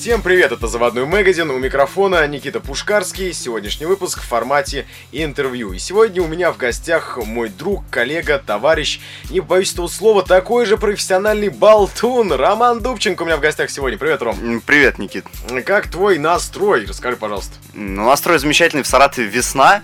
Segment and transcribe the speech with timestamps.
[0.00, 5.72] Всем привет, это Заводной магазин, у микрофона Никита Пушкарский, сегодняшний выпуск в формате интервью.
[5.72, 10.66] И сегодня у меня в гостях мой друг, коллега, товарищ, не боюсь этого слова, такой
[10.66, 13.98] же профессиональный болтун, Роман Дубченко у меня в гостях сегодня.
[13.98, 14.62] Привет, Ром.
[14.64, 15.24] Привет, Никит.
[15.66, 16.86] Как твой настрой?
[16.86, 17.54] Расскажи, пожалуйста.
[17.74, 19.82] Ну, настрой замечательный, в Саратове весна,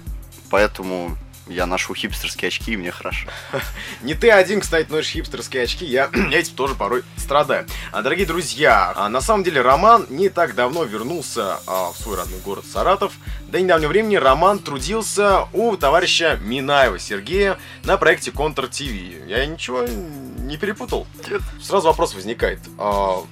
[0.49, 3.29] поэтому я ношу хипстерские очки, и мне хорошо.
[4.02, 7.66] Не ты один, кстати, носишь хипстерские очки, я, этим тоже порой страдаю.
[7.93, 12.16] А, дорогие друзья, а, на самом деле Роман не так давно вернулся а, в свой
[12.16, 13.12] родной город Саратов.
[13.49, 18.82] До недавнего времени Роман трудился у товарища Минаева Сергея на проекте Контр ТВ.
[19.26, 21.07] Я ничего не перепутал?
[21.29, 21.43] Нет.
[21.63, 22.61] Сразу вопрос возникает.
[22.79, 23.22] А,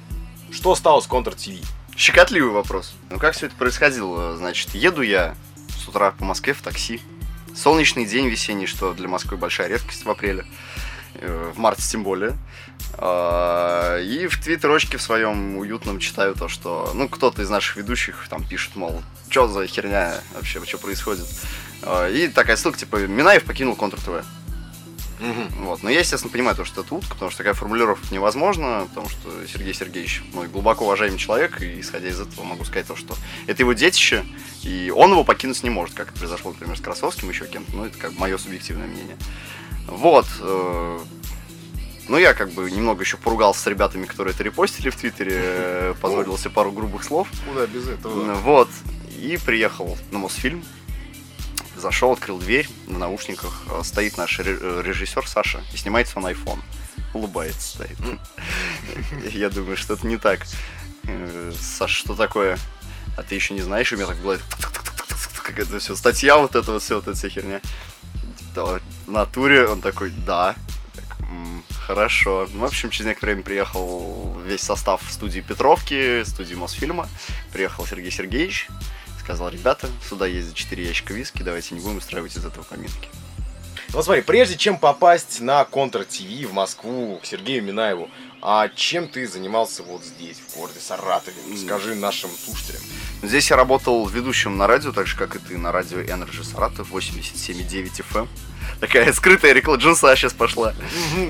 [0.50, 1.50] что стало с Контр ТВ?
[1.96, 2.94] Щекотливый вопрос.
[3.10, 4.36] Ну, как все это происходило?
[4.36, 5.34] Значит, еду я
[5.82, 7.00] с утра по Москве в такси.
[7.54, 10.44] Солнечный день весенний, что для Москвы большая редкость в апреле.
[11.14, 12.36] Э, в марте тем более.
[12.94, 18.26] А, и в твиттерочке в своем уютном читаю то, что, ну, кто-то из наших ведущих
[18.28, 21.26] там пишет, мол, что за херня вообще, что происходит.
[21.82, 24.24] А, и такая ссылка, типа, Минаев покинул Контр-ТВ.
[25.22, 25.64] Угу.
[25.66, 25.82] Вот.
[25.82, 29.30] Но я, естественно, понимаю, то, что это утка, потому что такая формулировка невозможна, потому что
[29.46, 33.62] Сергей Сергеевич мой глубоко уважаемый человек, и исходя из этого могу сказать то, что это
[33.62, 34.24] его детище,
[34.64, 37.84] и он его покинуть не может, как это произошло, например, с Красовским, еще кем-то, ну,
[37.84, 39.16] это как мое субъективное мнение.
[39.86, 40.26] Вот.
[40.40, 40.98] э,
[42.08, 45.94] Ну, я как бы немного еще поругался с ребятами, которые это репостили в Твиттере, э,
[46.00, 47.28] позволил себе пару грубых слов.
[47.48, 48.34] Куда без этого?
[48.34, 48.68] Вот.
[49.20, 50.64] И приехал на Мосфильм.
[51.82, 53.64] Зашел, открыл дверь в наушниках.
[53.68, 56.60] э, Стоит наш э, режиссер Саша и снимает свой iPhone.
[57.12, 57.96] Улыбается стоит.
[59.32, 60.46] Я думаю, что это не так.
[61.08, 62.56] Э, Саша, что такое?
[63.16, 63.92] А ты еще не знаешь?
[63.92, 64.40] У меня так голове
[65.42, 67.60] как это все, статья вот это вот все, вот эта вся херня.
[68.54, 70.54] В натуре он такой, да.
[70.94, 72.46] Так, «М, Хорошо.
[72.52, 77.08] Ну, В общем, через некоторое время приехал весь состав студии Петровки, студии Мосфильма.
[77.52, 78.68] Приехал Сергей Сергеевич.
[79.22, 83.08] Сказал, ребята, сюда за 4 ящика виски, давайте не будем устраивать из этого поминки.
[83.94, 88.08] Ну смотри, прежде чем попасть на Контр ТВ в Москву к Сергею Минаеву,
[88.40, 91.36] а чем ты занимался вот здесь, в городе Саратове?
[91.56, 92.80] Скажи нашим слушателям.
[93.22, 96.90] Здесь я работал ведущим на радио, так же, как и ты, на радио Energy Саратов
[96.90, 98.28] 87,9 FM.
[98.80, 100.74] Такая скрытая реклама Джинса сейчас пошла.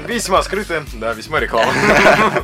[0.06, 1.74] Весьма скрытая, да, весьма реклама.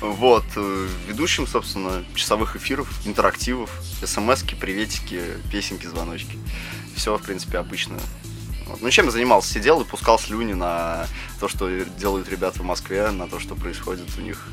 [0.00, 3.70] Вот, э, ведущим, собственно, часовых эфиров, интерактивов,
[4.04, 5.20] смс-ки, приветики,
[5.50, 6.38] песенки, звоночки.
[6.94, 7.98] Все, в принципе, обычно.
[8.66, 8.80] Вот.
[8.80, 9.52] Ну, чем я занимался?
[9.52, 11.06] Сидел и пускал слюни на
[11.40, 14.46] то, что делают ребята в Москве, на то, что происходит у них.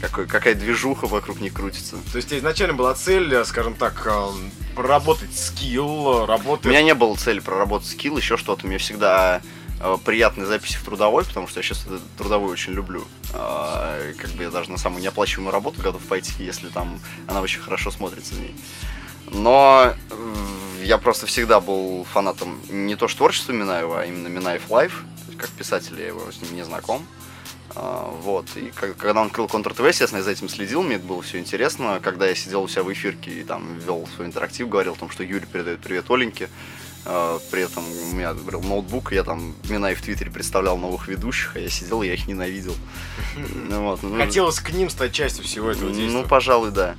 [0.00, 1.96] Какой, какая движуха вокруг них крутится.
[2.10, 4.26] То есть изначально была цель, э, скажем так, э,
[4.74, 6.66] проработать скилл, У работать...
[6.66, 8.66] меня не было цели проработать скилл, еще что-то.
[8.66, 9.40] Мне всегда
[9.82, 11.84] э, приятные записи в трудовой, потому что я сейчас
[12.16, 13.04] трудовую очень люблю.
[13.34, 17.60] А, как бы я даже на самую неоплачиваемую работу готов пойти, если там она очень
[17.60, 18.54] хорошо смотрится в ней.
[19.30, 19.94] Но
[20.82, 25.04] я просто всегда был фанатом не то что творчества Минаева, а именно Минаев Live.
[25.38, 27.06] Как писатель я его с ним не знаком.
[27.74, 28.46] А, Вот.
[28.56, 31.38] И когда он открыл Контр ТВ, естественно, я за этим следил, мне это было все
[31.38, 32.00] интересно.
[32.02, 35.10] Когда я сидел у себя в эфирке и там вел свой интерактив, говорил о том,
[35.10, 36.48] что Юля передает привет Оленьке.
[37.04, 41.56] А, При этом у меня был ноутбук, я там Минаев в Твиттере представлял новых ведущих,
[41.56, 42.74] а я сидел, я их ненавидел.
[43.68, 46.22] Ну вот, ну, Хотелось к ним стать частью всего этого ну, действия.
[46.24, 46.96] пожалуй, да.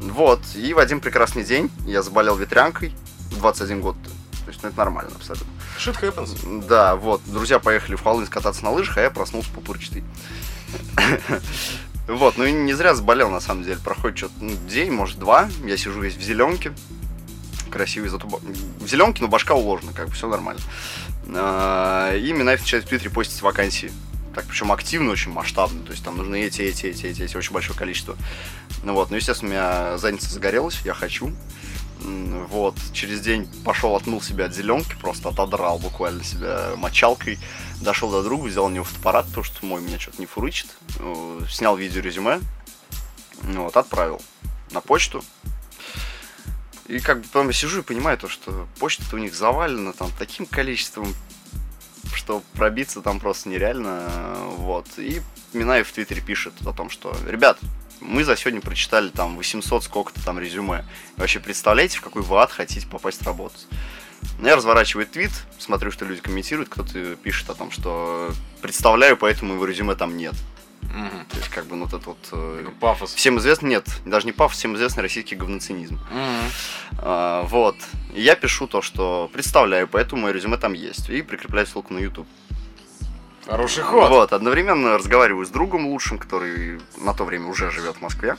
[0.00, 2.94] Вот, и в один прекрасный день я заболел ветрянкой,
[3.32, 3.96] 21 год,
[4.44, 5.46] то есть, ну, это нормально абсолютно.
[5.78, 6.66] Shit happens.
[6.66, 10.04] Да, вот, друзья поехали в Холынск кататься на лыжах, а я проснулся пупырчатый.
[12.08, 13.78] Вот, ну и не зря заболел, на самом деле.
[13.82, 15.48] Проходит что-то ну, день, может, два.
[15.64, 16.72] Я сижу весь в зеленке.
[17.72, 20.60] Красивый, зато в зеленке, но башка уложена, как бы все нормально.
[21.34, 23.90] А, И Минаев начинает в Твиттере постить вакансии.
[24.34, 25.82] Так, причем активно, очень масштабно.
[25.82, 28.16] То есть там нужны эти, эти, эти, эти, эти, очень большое количество.
[28.82, 31.32] Ну вот, ну, естественно, у меня задница загорелась, я хочу.
[32.00, 37.38] Вот, через день пошел, отмыл себя от зеленки, просто отодрал буквально себя мочалкой.
[37.80, 40.66] Дошел до друга, взял у него фотоаппарат, потому что мой меня что-то не фурычит.
[40.98, 42.40] Э, Снял видеорезюме,
[43.44, 44.20] ну вот, отправил
[44.72, 45.22] на почту.
[46.86, 50.10] И как бы потом я сижу и понимаю то, что почта-то у них завалена там
[50.18, 51.14] таким количеством,
[52.12, 54.10] что пробиться там просто нереально.
[54.56, 54.86] Вот.
[54.96, 57.58] И Минаев в Твиттере пишет о том, что, ребят,
[58.00, 60.84] мы за сегодня прочитали там 800 сколько-то там резюме.
[61.16, 63.66] Вообще представляете, в какой вы хотите попасть работать?
[64.38, 69.54] Ну, Я разворачиваю твит, смотрю, что люди комментируют, кто-то пишет о том, что представляю, поэтому
[69.54, 70.34] его резюме там нет.
[70.94, 71.24] Мгм.
[71.26, 72.28] То есть, как бы, ну, вот это вот...
[72.32, 73.14] э, Пафос.
[73.14, 75.98] Всем известно, нет, даже не пафос, всем известный российский говноцинизм.
[76.10, 76.50] Мгм.
[76.98, 77.76] А, вот.
[78.14, 81.08] И я пишу то, что представляю, поэтому мое резюме там есть.
[81.08, 82.28] И прикрепляю ссылку на YouTube.
[83.46, 84.08] Хороший ход.
[84.10, 88.36] Вот, одновременно разговариваю с другом лучшим, который на то время уже живет в Москве.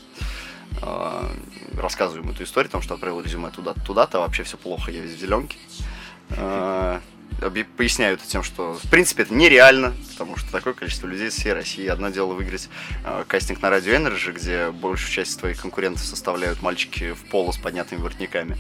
[0.82, 1.30] э,
[1.78, 5.02] рассказываю ему эту историю, потому что отправил резюме туда-то, туда-то, а вообще все плохо, я
[5.02, 5.58] весь в зеленке.
[7.44, 11.28] Э, объ- поясняю это тем, что в принципе это нереально, потому что такое количество людей
[11.28, 11.86] из всей России.
[11.88, 12.69] Одно дело выиграть
[13.06, 17.57] э, кастинг на радио Energy, где большую часть твоих конкурентов составляют мальчики в поло с
[17.57, 18.57] поднятыми воротниками.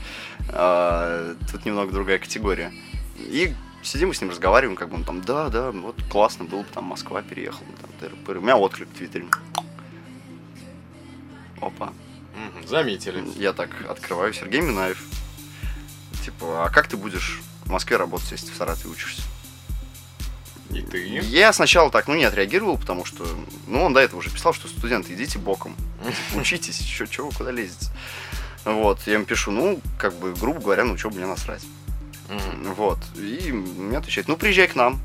[0.49, 2.73] А, тут немного другая категория.
[3.17, 6.61] И сидим мы с ним разговариваем, как бы он там, да, да, вот классно было
[6.61, 8.39] бы, там Москва переехал, там, тыры-пыры.
[8.39, 9.25] У меня отклик в Твиттере.
[11.61, 11.93] Опа.
[12.67, 13.23] Заметили.
[13.37, 15.01] Я так открываю Сергей Минаев.
[16.25, 19.21] Типа, а как ты будешь в Москве работать, если ты в Саратове учишься?
[20.71, 21.05] И ты?
[21.05, 23.25] Я сначала так, ну, не отреагировал, потому что,
[23.67, 25.75] ну, он до этого уже писал, что студенты, идите боком,
[26.35, 27.87] учитесь, чё вы куда лезете?
[28.65, 31.63] Вот, я им пишу, ну, как бы, грубо говоря, ну, что мне насрать.
[32.75, 34.99] Вот, и мне отвечает, ну, приезжай к нам.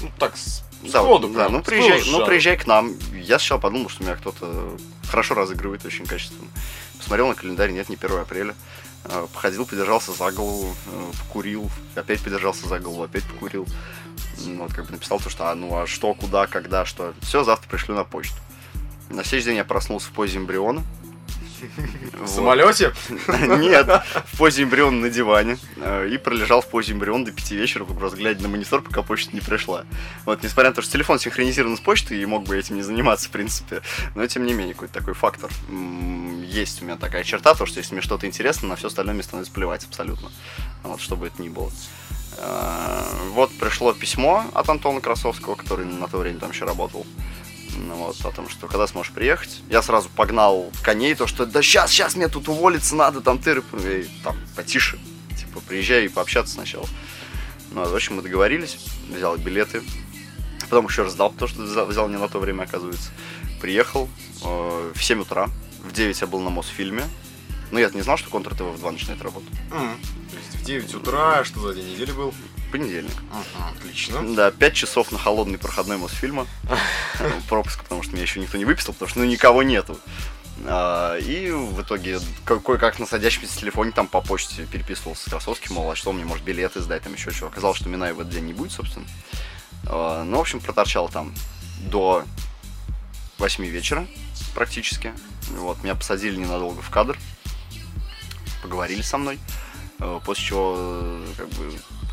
[0.00, 0.34] Ну так,
[0.82, 2.94] Да, сходу да, ну, приезжай, ну, приезжай к нам.
[3.12, 4.76] Я сначала подумал, что меня кто-то
[5.08, 6.48] хорошо разыгрывает, очень качественно.
[6.98, 8.54] Посмотрел на календарь, нет, не 1 апреля.
[9.04, 13.66] Э, Походил, подержался за голову, э, покурил, опять подержался за голову, опять покурил.
[14.46, 17.14] М, Вот, как бы написал то, что, а, ну, а что, куда, когда, что.
[17.22, 18.36] Все, завтра пришлю на почту.
[19.10, 20.82] На следующий день я проснулся в позе эмбриона.
[22.20, 22.92] В самолете?
[23.58, 23.86] Нет,
[24.32, 25.58] в позе эмбриона на диване.
[25.76, 29.34] э, И пролежал в позе эмбриона до 5 вечера, просто глядя на монитор, пока почта
[29.34, 29.84] не пришла.
[30.24, 33.28] Вот, несмотря на то, что телефон синхронизирован с почтой, и мог бы этим не заниматься,
[33.28, 33.82] в принципе.
[34.14, 35.50] Но, тем не менее, какой-то такой фактор.
[36.46, 39.22] Есть у меня такая черта, то, что если мне что-то интересно, на все остальное мне
[39.22, 40.30] становится плевать абсолютно.
[40.82, 41.70] Вот, что бы это ни было.
[42.38, 43.02] Э,
[43.32, 47.06] Вот пришло письмо от Антона Красовского, который на то время там еще работал.
[47.76, 49.62] Вот, о том, что когда сможешь приехать.
[49.68, 53.62] Я сразу погнал коней, то, что да сейчас, сейчас мне тут уволиться надо, там ты
[54.22, 54.98] там потише.
[55.38, 56.86] Типа, приезжай и пообщаться сначала.
[57.72, 58.78] Ну, вот, в общем, мы договорились,
[59.08, 59.82] взял билеты.
[60.70, 63.10] Потом еще раз сдал, потому что взял, не на то время, оказывается.
[63.60, 64.08] Приехал
[64.44, 65.48] э, в 7 утра.
[65.82, 67.04] В 9 я был на Мосфильме.
[67.70, 69.52] Ну, я не знал, что Контр ТВ в 2 начинает работать.
[69.70, 69.96] Мгм.
[70.30, 72.32] То есть в 9 утра, что за день недели был?
[72.78, 73.12] Понедельник.
[73.30, 74.34] Мгм, Отлично.
[74.34, 76.44] Да, 5 часов на холодный проходной Мосфильма.
[77.20, 79.96] Ну, Пропуск, потому что меня еще никто не выписал, потому что ну никого нету.
[80.66, 85.74] А, И в итоге ка- кое-как на садящемся телефоне там по почте переписывался с Красовским,
[85.76, 87.46] мол, а что мне, может, билеты сдать, там еще что.
[87.46, 89.06] Оказалось, что Минаева в этот день не будет, собственно.
[89.86, 91.32] А, Ну, в общем, проторчал там
[91.78, 92.24] до
[93.38, 94.04] 8 вечера
[94.52, 95.12] практически.
[95.50, 97.16] Вот, меня посадили ненадолго в кадр,
[98.64, 99.38] поговорили со мной.
[100.00, 101.72] Э, После чего, э, как бы,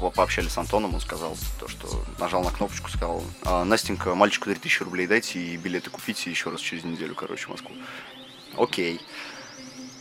[0.09, 4.83] пообщались с Антоном, он сказал то, что нажал на кнопочку, сказал, «А, Настенька, мальчику 3000
[4.83, 7.71] рублей дайте и билеты купите еще раз через неделю, короче, в Москву.
[8.57, 9.00] Окей.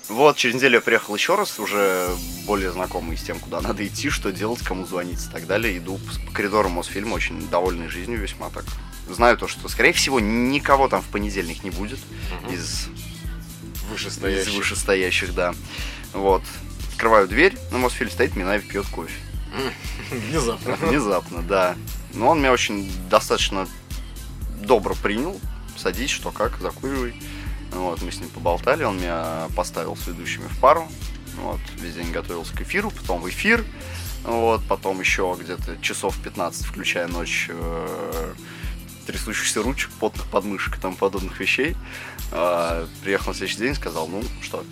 [0.08, 2.08] Вот, через неделю я приехал еще раз, уже
[2.47, 5.79] более знакомый с тем, куда надо идти, что делать, кому звонить и так далее.
[5.79, 8.64] Иду по- коридорам Мосфильма, очень довольный жизнью весьма так.
[9.08, 11.99] Знаю то, что, скорее всего, никого там в понедельник не будет
[12.43, 12.55] Мгм.
[12.55, 12.88] из
[13.91, 14.50] Вышестоящий.
[14.50, 15.55] из вышестоящих, да.
[16.12, 16.43] Вот.
[16.93, 19.14] Открываю дверь, на Мосфильм стоит Минаев пьет кофе.
[20.11, 20.76] Внезапно.
[20.76, 21.76] Внезапно, да.
[22.14, 23.69] Но он меня очень достаточно
[24.62, 25.38] добро принял.
[25.76, 27.14] Садись, что как, закуривай.
[27.73, 30.88] Вот, мы с ним поболтали, он меня поставил с ведущими в пару.
[31.37, 33.64] Вот, весь день готовился к эфиру, потом в эфир.
[34.25, 38.34] Вот, потом еще где-то часов 15, включая ночь, э,
[39.06, 41.77] трясущихся ручек, потных подмышек и тому подобных вещей.
[42.32, 44.65] А, приехал на следующий день сказал, ну, что?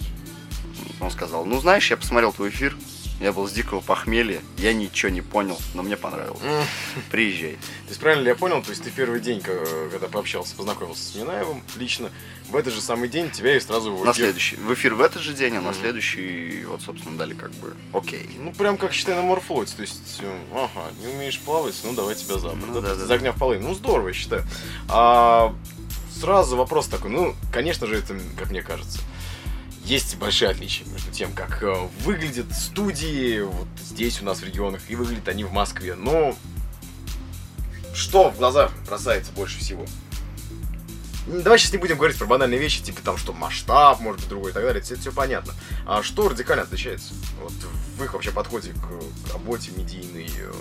[1.01, 2.77] Он сказал, ну, знаешь, я посмотрел твой эфир,
[3.21, 6.41] я был с дикого похмелья, я ничего не понял, но мне понравилось.
[7.11, 7.53] Приезжай.
[7.53, 11.15] То есть правильно ли я понял, то есть ты первый день, когда пообщался, познакомился с
[11.15, 12.11] Минаевым лично,
[12.49, 14.57] в этот же самый день тебя и сразу в На следующий.
[14.57, 18.29] В эфир в этот же день, а на следующий, вот, собственно, дали как бы окей.
[18.39, 19.75] Ну, прям как, считай, на морфлоте.
[19.77, 22.67] То есть, э, ага, не умеешь плавать, ну, давай тебя за борт.
[22.67, 23.59] Ну, Да, да, из огня в полы.
[23.59, 24.45] Ну, здорово, я считаю.
[24.89, 25.55] А,
[26.19, 29.01] сразу вопрос такой, ну, конечно же, это, как мне кажется,
[29.89, 34.83] есть большие отличия между тем, как э, выглядят студии вот здесь у нас в регионах,
[34.89, 35.95] и выглядят они в Москве.
[35.95, 36.37] Но
[37.95, 39.85] что в глаза бросается больше всего?
[41.27, 44.51] Давай сейчас не будем говорить про банальные вещи, типа там, что масштаб, может быть, другой
[44.51, 45.53] и так далее, это все понятно.
[45.87, 47.13] А что радикально отличается?
[47.43, 47.53] Вот
[47.99, 50.25] в их вообще подходе к, работе медийной.
[50.39, 50.53] э,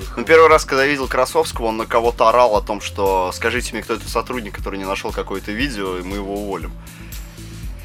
[0.00, 3.72] их- Ну, первый раз, когда видел Красовского, он на кого-то орал о том, что скажите
[3.72, 6.72] мне, кто это сотрудник, который не нашел какое-то видео, и мы его уволим.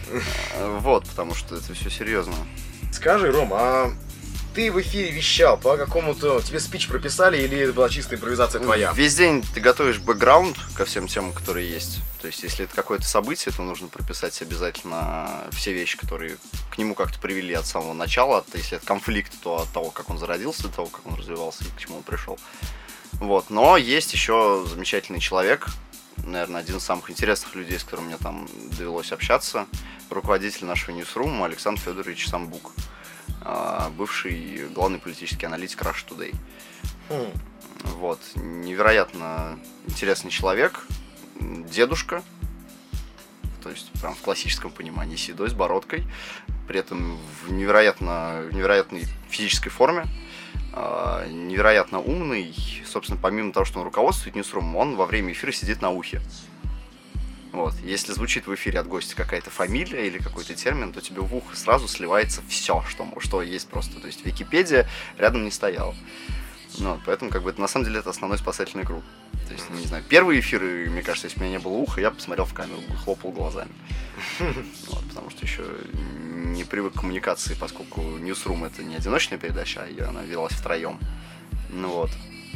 [0.09, 2.33] Э, Вот, потому что это все серьезно.
[2.91, 3.91] Скажи, Ром, а
[4.53, 6.39] ты в эфире вещал по какому-то...
[6.41, 8.93] Тебе спич прописали или это была чистая импровизация твоя?
[8.93, 11.99] Весь день ты готовишь бэкграунд ко всем темам, которые есть.
[12.21, 16.37] То есть, если это какое-то событие, то нужно прописать обязательно все вещи, которые
[16.71, 18.37] к нему как-то привели от самого начала.
[18.39, 21.65] От- Если это конфликт, то от того, как он зародился, до того, как он развивался
[21.65, 22.39] и к чему он пришел.
[23.13, 23.49] Вот.
[23.49, 25.67] Но есть еще замечательный человек,
[26.23, 29.67] наверное, один из самых интересных людей, с которым мне там довелось общаться.
[30.09, 32.73] Руководитель нашего Newsroom Александр Федорович Самбук,
[33.41, 36.35] а, бывший главный политический аналитик Rush Today.
[37.09, 37.31] Хм.
[37.83, 38.19] Вот.
[38.35, 40.85] Невероятно интересный человек,
[41.39, 42.23] дедушка,
[43.61, 46.05] то есть прям в классическом понимании седой, с бородкой,
[46.67, 50.05] при этом в невероятно, в невероятной физической форме,
[51.29, 52.53] невероятно умный.
[52.85, 56.21] Собственно, помимо того, что он руководствует Ньюсрумом, он во время эфира сидит на ухе.
[57.55, 57.73] Вот.
[57.85, 61.55] Если звучит в эфире от гостя какая-то фамилия или какой-то термин, то тебе в ухо
[61.55, 63.99] сразу сливается все, что, что есть просто.
[64.01, 65.95] То есть Википедия рядом не стояла.
[66.79, 69.03] Ну, поэтому, как бы, это, на самом деле, это основной спасательный круг.
[69.47, 72.11] То есть, не знаю, первые эфиры, мне кажется, если у меня не было уха, я
[72.11, 73.71] посмотрел в камеру, хлопал глазами.
[74.87, 75.63] Вот, потому что еще
[76.55, 80.99] не привык к коммуникации, поскольку Newsroom это не одиночная передача, а она велась втроем.
[81.69, 82.11] Ну вот.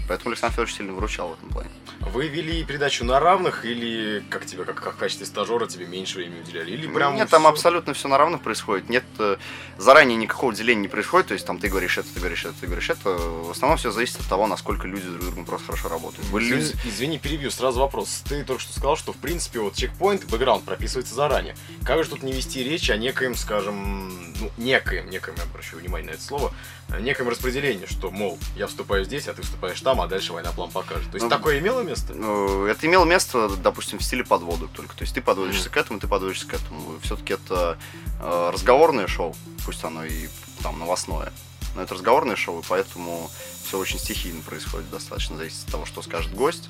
[0.09, 1.69] Поэтому Александр Федорович сильно выручал в этом плане.
[1.99, 6.17] Вы вели передачу на равных или как тебе, как, как в качестве стажера тебе меньше
[6.17, 6.71] времени уделяли?
[6.71, 7.49] Или прям Нет, там всё?
[7.49, 8.89] абсолютно все на равных происходит.
[8.89, 9.37] Нет, э,
[9.77, 11.27] заранее никакого деления не происходит.
[11.27, 13.11] То есть там ты говоришь это, ты говоришь это, ты говоришь это.
[13.11, 16.27] В основном все зависит от того, насколько люди друг с другом просто хорошо работают.
[16.29, 16.63] Были люди...
[16.63, 18.23] Извини, извини, перебью, сразу вопрос.
[18.27, 21.55] Ты только что сказал, что в принципе вот чекпоинт, бэкграунд прописывается заранее.
[21.85, 26.11] Как же тут не вести речь о некоем, скажем, ну, некоем, некоем, я обращаю внимание
[26.11, 26.53] на это слово,
[26.89, 30.51] э, некоем распределении, что, мол, я вступаю здесь, а ты вступаешь там, а дальше война
[30.51, 31.09] план покажет.
[31.11, 32.13] То есть Ну, такое имело место?
[32.13, 34.95] Ну, Это имело место, допустим, в стиле подводок только.
[34.95, 36.99] То есть ты подводишься к этому, ты подводишься к этому.
[37.01, 37.77] Все-таки это
[38.21, 40.27] э, разговорное шоу, пусть оно и
[40.63, 41.31] там новостное.
[41.75, 43.29] Но это разговорное шоу, и поэтому
[43.63, 44.89] все очень стихийно происходит.
[44.89, 46.67] Достаточно зависит от того, что скажет гость,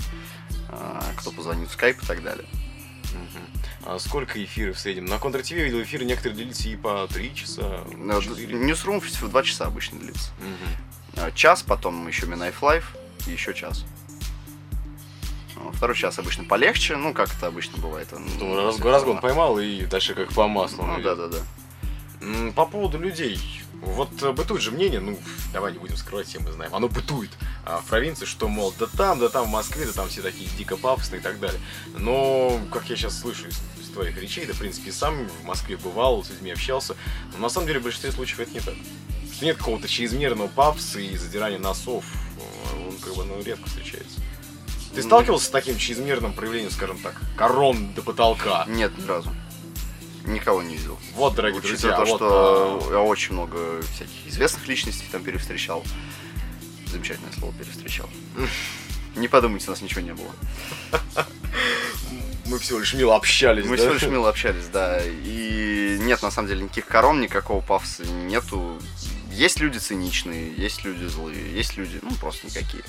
[0.69, 2.45] э, кто позвонит в скайп и так далее.
[3.85, 5.05] А сколько эфиров в среднем?
[5.05, 7.83] На Контр ТВ видел эфиры некоторые длились и по 3 часа,
[8.21, 8.53] 4.
[8.59, 10.31] Newsroom в два часа обычно длится.
[11.15, 12.95] Э, Час, потом еще Минаев Live
[13.27, 13.85] и еще час.
[15.73, 18.07] Второй час обычно полегче, ну, как это обычно бывает.
[18.13, 20.85] он- Ну, раз- разгон поймал и дальше как по маслу.
[20.85, 21.37] Ну, да-да-да.
[22.21, 23.39] М, По поводу людей.
[23.81, 25.17] Вот э, бытует же мнение, ну,
[25.53, 27.29] давай не будем скрывать, все мы знаем, оно бытует
[27.65, 30.49] а, в провинции, что, мол, да там, да там в Москве, да там все такие
[30.57, 31.61] дико пафосные и так далее.
[31.97, 35.77] Но, как я сейчас слышу из, из твоих речей, да, в принципе, сам в Москве
[35.77, 36.95] бывал, с людьми общался,
[37.33, 38.75] но на самом деле в большинстве случаев это не так.
[39.33, 42.03] Что нет какого-то чрезмерного пафоса и задирания носов,
[42.73, 44.19] он как бы, ну, редко встречается.
[44.93, 48.65] Ты сталкивался с таким чрезмерным проявлением, скажем так, корон до потолка?
[48.67, 49.33] Нет, ни разу.
[50.25, 50.97] Никого не видел.
[51.15, 55.23] Вот, дорогие Учитывая друзья, то, вот, что а, я очень много всяких известных личностей там
[55.23, 55.83] перевстречал.
[56.87, 58.09] Замечательное слово перевстречал.
[59.15, 60.31] Не подумайте, у нас ничего не было.
[62.45, 63.83] мы всего лишь мило общались, Мы да?
[63.83, 64.99] всего лишь мило общались, да.
[65.03, 68.79] И нет, на самом деле, никаких корон, никакого пафоса нету.
[69.39, 72.83] Есть люди циничные, есть люди злые, есть люди, ну, просто никакие.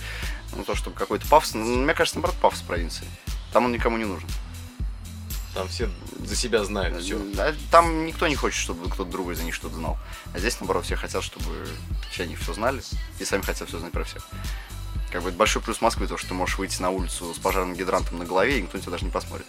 [0.53, 3.07] Ну, то, чтобы какой-то пафос, ну, мне кажется, наоборот, пафос в провинции.
[3.53, 4.29] Там он никому не нужен.
[5.55, 5.89] Там все
[6.19, 7.21] за себя знают все.
[7.71, 9.97] Там никто не хочет, чтобы кто-то другой за них что-то знал.
[10.35, 11.69] А здесь, наоборот, все хотят, чтобы
[12.11, 12.83] все они все знали,
[13.21, 14.27] и сами хотят все знать про всех.
[15.13, 17.77] Как бы это большой плюс Москвы, то, что ты можешь выйти на улицу с пожарным
[17.77, 19.47] гидрантом на голове, и никто на тебя даже не посмотрит.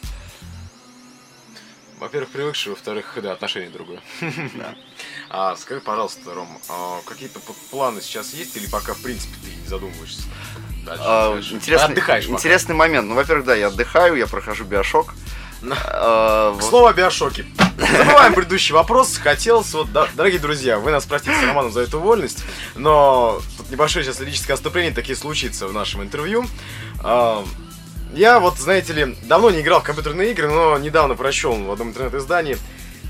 [2.02, 4.02] Во-первых, привыкший, во-вторых, да, отношение другое.
[4.56, 4.74] Да.
[5.30, 7.40] А скажи, пожалуйста, Ром, а какие-то
[7.70, 10.24] планы сейчас есть или пока, в принципе, ты не задумываешься?
[10.84, 12.38] Дальше, А, интересный, Отдыхаешь пока.
[12.40, 13.08] интересный момент.
[13.08, 15.14] Ну, во-первых, да, я отдыхаю, я прохожу биошок.
[15.62, 17.46] На- А, К слову о биошоке.
[17.78, 19.18] Забываем предыдущий вопрос.
[19.18, 22.44] Хотелось, вот, да, дорогие друзья, вы нас простите с Романом за эту вольность,
[22.76, 26.48] но тут небольшое сейчас лирическое отступление таки случится в нашем интервью.
[28.14, 31.90] Я вот, знаете ли, давно не играл в компьютерные игры, но недавно прочел в одном
[31.90, 32.58] интернет-издании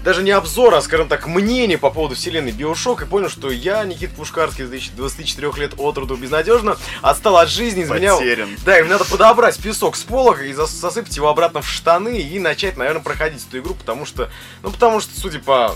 [0.04, 3.84] даже не обзор, а, скажем так, мнение по поводу вселенной Биошок и понял, что я,
[3.86, 8.18] Никит Пушкарский, 24 лет от роду безнадежно, отстал от жизни, изменял...
[8.18, 8.50] Потерян.
[8.66, 12.40] Да, им надо подобрать песок с полок и зас- засыпать его обратно в штаны и
[12.40, 14.30] начать, наверное, проходить эту игру, потому что,
[14.64, 15.76] ну, потому что, судя по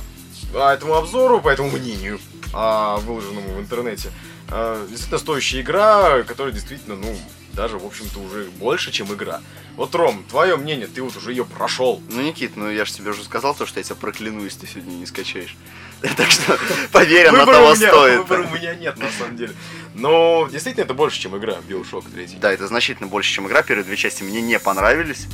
[0.53, 2.19] а, этому обзору, по этому мнению,
[2.53, 4.09] а, выложенному в интернете,
[4.49, 7.15] а, действительно стоящая игра, которая действительно, ну,
[7.55, 9.41] даже, в общем-то, уже больше, чем игра.
[9.77, 12.01] Вот, Ром, твое мнение, ты вот уже ее прошел.
[12.09, 14.67] Ну, Никит, ну я же тебе уже сказал то, что я тебя прокляну, если ты
[14.67, 15.55] сегодня не скачаешь.
[16.17, 16.59] Так что,
[16.91, 18.19] поверь, она того стоит.
[18.19, 19.53] выбора у меня нет, на самом деле.
[19.95, 22.37] Но, действительно, это больше, чем игра Bioshock 3.
[22.39, 23.63] Да, это значительно больше, чем игра.
[23.63, 25.25] Первые две части мне не понравились.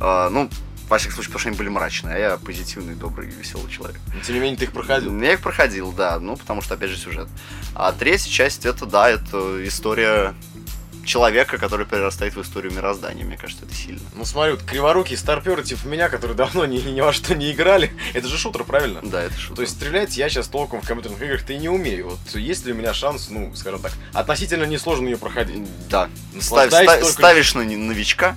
[0.00, 0.48] А, Ну,
[0.88, 3.98] во всяком случае, потому что они были мрачные, а я позитивный, добрый, веселый человек.
[4.14, 5.18] Но, тем не менее, ты их проходил.
[5.20, 7.26] Я их проходил, да, ну, потому что, опять же, сюжет.
[7.74, 10.34] А третья часть, это, да, это история
[11.04, 13.24] человека, который перерастает в историю мироздания.
[13.24, 14.00] Мне кажется, это сильно.
[14.14, 17.92] Ну смотри, вот криворукие старперы типа меня, которые давно ни, ни во что не играли,
[18.14, 19.00] это же шутер, правильно?
[19.02, 19.56] Да, это шутка.
[19.56, 22.10] То есть стрелять я сейчас толком в компьютерных играх-то и не умею.
[22.10, 25.62] Вот есть ли у меня шанс, ну, скажем так, относительно несложно ее проходить?
[25.88, 26.08] Да.
[26.40, 28.36] Ставь- ста- только- ставишь на новичка,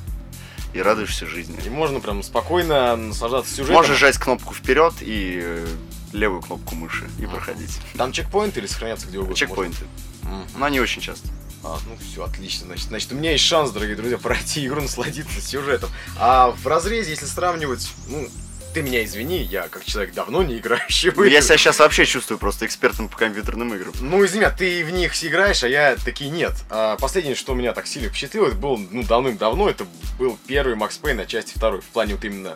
[0.74, 1.57] и радуешься жизни.
[1.65, 3.75] И можно прям спокойно наслаждаться сюжетом.
[3.75, 5.67] Можешь жать кнопку вперед и э,
[6.13, 7.79] левую кнопку мыши и проходить.
[7.97, 9.36] Там чекпоинты или сохраняться где угодно?
[9.36, 9.86] Чекпоинты.
[10.21, 10.45] можно?
[10.57, 11.27] Но они очень часто.
[11.63, 12.67] А, ну все, отлично.
[12.67, 15.89] Значит, значит, у меня есть шанс, дорогие друзья, пройти игру, насладиться сюжетом.
[16.17, 18.27] А в разрезе, если сравнивать, ну,
[18.73, 21.41] ты меня извини, я как человек давно не играющий в Я игры.
[21.41, 23.91] себя сейчас вообще чувствую просто экспертом по компьютерным играм.
[23.99, 26.53] Ну, извини, а ты в них играешь, а я таки нет.
[26.69, 29.87] А последнее, что меня так сильно впечатлило, это было, ну, давным-давно, это
[30.19, 31.81] был первый Макс Пейн, а части второй.
[31.81, 32.55] В плане вот именно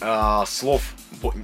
[0.00, 0.82] а, слов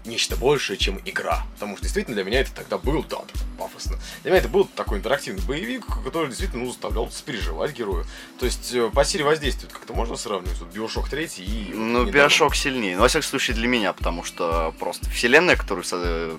[0.05, 1.45] нечто большее, чем игра.
[1.55, 3.19] Потому что действительно для меня это тогда был, да,
[3.59, 3.99] пафосно.
[4.23, 8.05] Для меня это был такой интерактивный боевик, который действительно ну, заставлял сопереживать герою.
[8.39, 10.59] То есть э, по силе воздействия как-то можно сравнивать?
[10.59, 11.73] Вот Bioshock 3 и...
[11.75, 12.05] Ну.
[12.07, 12.97] Биошок сильнее.
[12.97, 16.39] Ну, во всяком случае, для меня, потому что просто вселенная, которую э,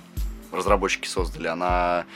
[0.52, 2.06] разработчики создали, она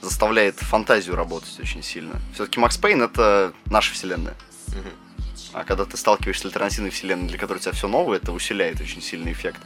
[0.00, 2.20] заставляет фантазию работать очень сильно.
[2.34, 4.34] Все-таки Макс Пейн это наша вселенная.
[5.54, 8.80] А когда ты сталкиваешься с альтернативной вселенной, для которой у тебя все новое, это усиляет
[8.80, 9.60] очень сильный эффект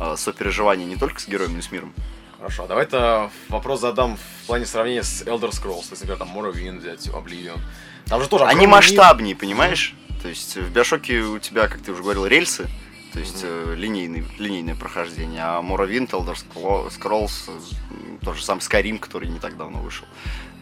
[0.00, 1.92] э, сопереживания не только с героем, но и с миром.
[2.38, 5.86] Хорошо, а давай-то вопрос задам в плане сравнения с Elder Scrolls.
[5.90, 7.58] Есть, например, там Morrowind взять, Oblivion.
[8.06, 8.76] Там же тоже Они огромный мир.
[8.76, 9.94] масштабнее, понимаешь?
[10.22, 12.68] То есть в Биошоке у тебя, как ты уже говорил, рельсы,
[13.12, 13.52] то есть Мгм.
[13.72, 19.28] э, линейный, линейное прохождение, а Morrowind, Elder Scro- Scrolls, э, тот же сам Skyrim, который
[19.28, 20.06] не так давно вышел,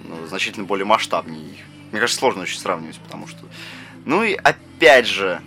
[0.04, 1.56] ну, значительно более масштабнее.
[1.90, 3.40] Мне кажется, сложно очень сравнивать, потому что...
[4.04, 5.40] Ну и опять же,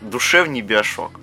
[0.00, 1.19] душевней Биошок.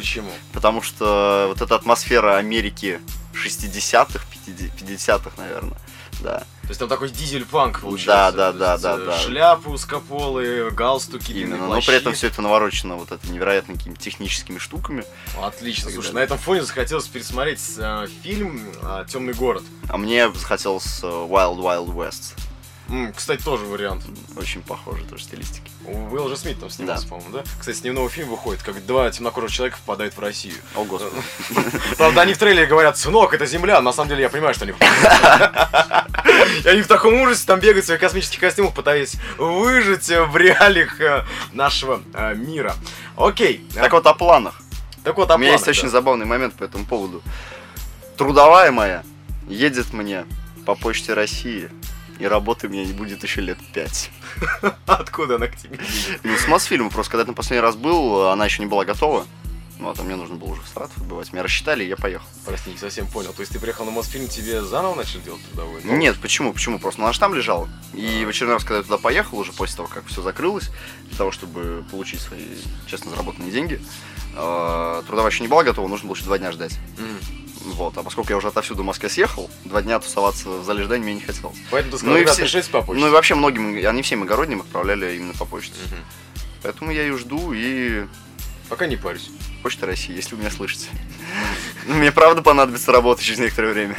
[0.00, 0.30] Почему?
[0.52, 3.00] Потому что вот эта атмосфера Америки
[3.34, 5.76] 60-х, 50-х, наверное,
[6.22, 6.38] да.
[6.62, 8.32] То есть там такой дизель-панк получается.
[8.32, 9.18] Да, да, да, да, э, да.
[9.18, 11.74] Шляпы узкополые, галстуки, длинные Именно.
[11.74, 15.04] Но при этом все это наворочено вот это невероятно какими-то техническими штуками.
[15.42, 15.86] Отлично.
[15.86, 18.62] Так Слушай, на этом фоне захотелось пересмотреть э, фильм
[19.08, 19.64] «Темный город».
[19.88, 22.34] А мне захотелось э, Wild Wild West.
[23.16, 24.04] Кстати, тоже вариант.
[24.36, 25.70] Очень похоже тоже стилистики.
[25.84, 27.08] У Уилла же Смит там снимался, Да.
[27.08, 27.44] по-моему, да?
[27.58, 30.54] Кстати, с дневного фильма выходит, как два темнокожих человека попадают в Россию.
[30.74, 31.14] О, господи.
[31.96, 33.80] Правда, они в трейлере говорят, сынок, это земля.
[33.80, 34.74] На самом деле, я понимаю, что они...
[36.64, 41.00] И они в таком ужасе там бегают в своих космических костюмах, пытаясь выжить в реалиях
[41.00, 42.74] э, нашего э, мира.
[43.16, 43.66] Окей.
[43.74, 44.60] Так вот о планах.
[45.04, 47.22] Так вот, о У меня есть планах, очень забавный момент по этому поводу.
[48.16, 49.02] Трудовая моя
[49.48, 50.24] едет мне
[50.66, 51.70] по почте России,
[52.20, 54.10] и работы у меня не будет еще лет пять.
[54.86, 55.78] Откуда она к тебе?
[56.22, 59.26] Ну, с Мосфильма просто, когда там последний раз был, она еще не была готова.
[59.78, 61.32] Вот, а мне нужно было уже в Саратов отбывать.
[61.32, 62.26] Меня рассчитали, и я поехал.
[62.44, 63.32] Прости, не совсем понял.
[63.32, 65.80] То есть ты приехал на Мосфильм, тебе заново начали делать трудовой?
[65.82, 66.52] Ну, Нет, почему?
[66.52, 66.78] Почему?
[66.78, 67.66] Просто она же там лежала.
[67.94, 70.70] И в очередной раз, когда я туда поехал, уже после того, как все закрылось,
[71.08, 72.44] для того, чтобы получить свои
[72.86, 73.80] честно заработанные деньги,
[74.36, 76.78] э, трудовая еще не была готова, нужно было еще два дня ждать.
[76.98, 77.49] Мгм.
[77.74, 77.96] Вот.
[77.96, 81.14] А поскольку я уже отовсюду в Москве съехал, два дня тусоваться в зале ожидания мне
[81.14, 81.56] не хотелось.
[81.70, 83.00] Поэтому ты сказал, Ну и все- по почте.
[83.00, 85.74] Ну и вообще многим, они всем огородним отправляли именно по почте.
[85.86, 86.04] Мгм.
[86.62, 88.06] Поэтому я ее жду и
[88.68, 89.30] Пока не парюсь.
[89.64, 90.86] Почта России, если вы меня слышите.
[91.86, 93.96] Мне правда понадобится работа через некоторое время.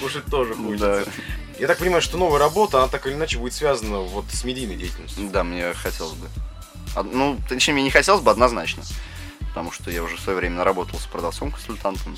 [0.00, 1.04] Кушать тоже хочется.
[1.04, 1.12] Да,
[1.58, 4.76] Я так понимаю, что новая работа, она так или иначе будет связана вот с медийной
[4.76, 5.28] деятельностью.
[5.30, 6.28] да, мне хотелось бы.
[6.96, 8.84] Од- Ну, точнее, мне не хотелось бы однозначно.
[9.48, 12.16] Потому что я уже в свое время наработал с продавцом-консультантом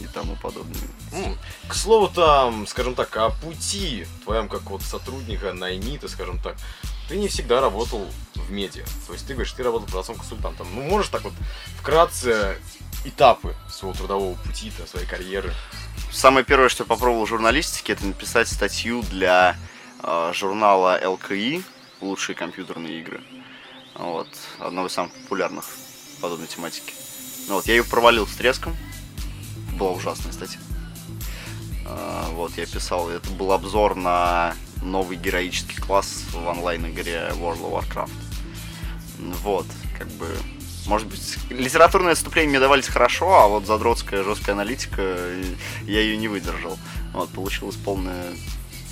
[0.00, 0.80] и тому подобное.
[1.68, 6.56] К слову там, скажем так, о пути твоем как вот сотрудника, наймита, скажем так,
[7.08, 8.84] ты не всегда работал в медиа.
[9.06, 10.66] То есть ты говоришь, ты работал продавцом-консультантом.
[10.74, 11.34] Ну, можешь так вот
[11.78, 12.58] вкратце
[13.04, 15.52] этапы своего трудового пути, своей карьеры.
[16.10, 19.56] Самое первое, что я попробовал в журналистике, это написать статью для
[20.02, 21.62] э, журнала ЛКИ
[22.00, 23.20] «Лучшие компьютерные игры».
[23.94, 25.64] Вот, одного из самых популярных
[26.24, 26.94] подобной тематики.
[27.48, 28.74] Ну вот, я ее провалил с треском.
[29.78, 30.58] Была ужасная статья.
[31.86, 37.72] А, Вот, я писал, это был обзор на новый героический класс в онлайн-игре World of
[37.72, 38.10] Warcraft.
[39.42, 39.66] Вот,
[39.98, 40.34] как бы,
[40.86, 45.02] может быть, литературные отступления мне давались хорошо, а вот задротская жесткая аналитика,
[45.82, 46.78] я ее не выдержал.
[47.12, 48.32] Вот, получилась полная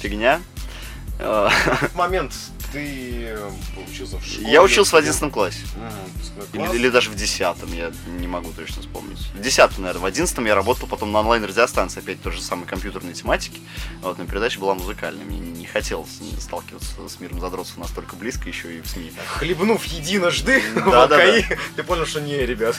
[0.03, 0.43] фигня.
[1.19, 1.51] А,
[1.95, 2.35] момент
[2.73, 3.51] ты э,
[3.89, 4.51] учился в школе.
[4.51, 5.61] Я учился в 11 классе.
[6.37, 9.19] Выпускной Или, или даже в 10 я не могу точно вспомнить.
[9.35, 13.13] В 10 наверное, в 11 я работал потом на онлайн-радиостанции, опять той же самой компьютерной
[13.13, 13.61] тематики.
[14.01, 18.79] Вот, но передача была музыкальная, мне не хотелось сталкиваться с миром задротцев настолько близко еще
[18.79, 19.13] и в СМИ.
[19.27, 21.23] Хлебнув единожды в Да-да-да.
[21.23, 22.77] АКИ, ты понял, что не, ребят.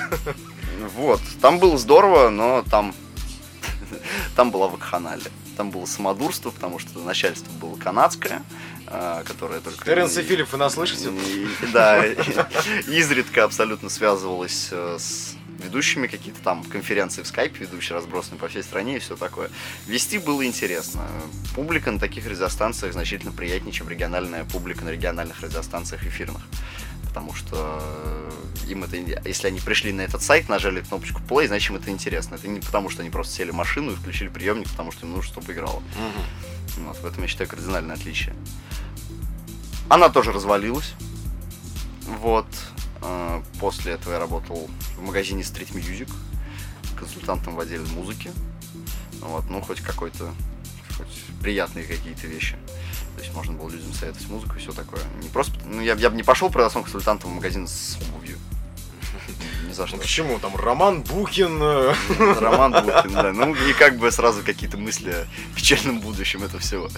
[0.96, 2.94] Вот, там было здорово, но там,
[4.36, 5.32] там была вакханалия.
[5.56, 8.42] Там было самодурство, потому что начальство было канадское,
[8.88, 9.86] а, которое только...
[9.86, 11.10] Теренс и Филипп, вы нас слышите?
[11.72, 12.06] Да,
[12.88, 18.64] изредка абсолютно связывалась э, с ведущими какие-то там конференции в скайпе, ведущие разбросаны по всей
[18.64, 19.50] стране и все такое.
[19.88, 21.02] Вести было интересно.
[21.56, 26.42] Публика на таких радиостанциях значительно приятнее, чем региональная публика на региональных радиостанциях эфирных.
[27.14, 28.32] Потому что э,
[28.70, 32.36] им это, если они пришли на этот сайт, нажали кнопочку play, значит им это интересно.
[32.36, 35.12] Это не потому, что они просто сели в машину и включили приемник, потому что им
[35.14, 35.84] нужно, чтобы играло.
[35.96, 36.88] Мгм.
[36.88, 38.34] Вот, в этом я считаю кардинальное отличие.
[39.90, 40.96] Она тоже развалилась.
[42.20, 42.48] Вот.
[43.04, 46.12] э, После этого я работал в магазине Street Music,
[46.98, 48.32] консультантом в отделе музыки.
[49.22, 50.34] Вот, ну, хоть какой-то,
[50.98, 52.58] хоть приятные какие-то вещи.
[53.16, 55.02] То есть можно было людям советовать музыку и все такое.
[55.22, 58.38] Не просто, ну, я, я бы не пошел продавцом консультантом в магазин с обувью.
[59.68, 59.96] Ни за что.
[59.98, 60.40] Ну почему?
[60.40, 61.60] Там Роман Бухин.
[61.62, 61.94] э,
[62.40, 63.32] Роман Бухин, да.
[63.32, 66.90] Ну и как бы сразу какие-то мысли о печальном будущем этого всего.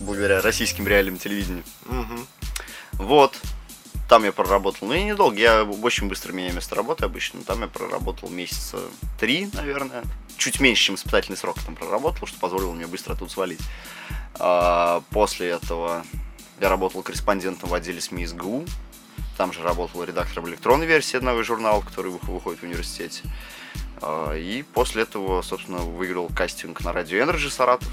[0.00, 1.62] Благодаря российским реалиям телевидения.
[1.86, 2.26] мгм.
[2.92, 3.40] Вот.
[4.08, 7.42] Там я проработал, ну и недолго, я очень быстро меняю место работы обычно.
[7.42, 8.78] Там я проработал месяца
[9.18, 10.02] три, наверное.
[10.36, 13.60] Чуть меньше, чем испытательный срок там проработал, что позволило мне быстро тут свалить.
[14.38, 16.04] А, после этого
[16.60, 18.64] я работал корреспондентом в отделе СМИ СГУ.
[19.38, 23.22] Там же работал редактором электронной версии одного из журналов, который вых- выходит в университете.
[24.02, 27.88] А, И после этого, собственно, выиграл кастинг на радио Energy Саратов.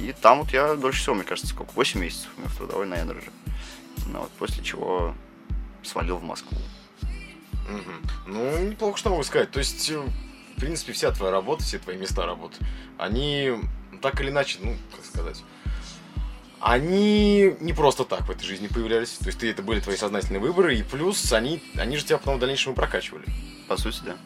[0.00, 1.72] И там вот я дольше всего, мне кажется, сколько?
[1.74, 3.30] 8 месяцев у меня в трудовой на Energy.
[4.06, 5.14] Ну, вот, после чего
[5.82, 6.58] свалил в Москву.
[7.68, 8.02] Мгм.
[8.26, 9.50] Ну, неплохо, что могу сказать.
[9.50, 12.56] То есть, э, в принципе, вся твоя работа, все твои места работы,
[12.98, 13.52] они
[14.00, 15.42] так или иначе, ну, как сказать,
[16.60, 19.10] они не просто так в этой жизни появлялись.
[19.18, 22.36] То есть, ты, это были твои сознательные выборы, и плюс они, они же тебя потом
[22.36, 23.24] в дальнейшем и прокачивали.
[23.68, 24.16] По сути, да.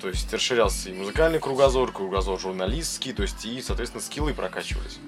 [0.00, 4.98] То есть, расширялся и музыкальный кругозор, кругозор журналистский, то есть, и, соответственно, скиллы прокачивались.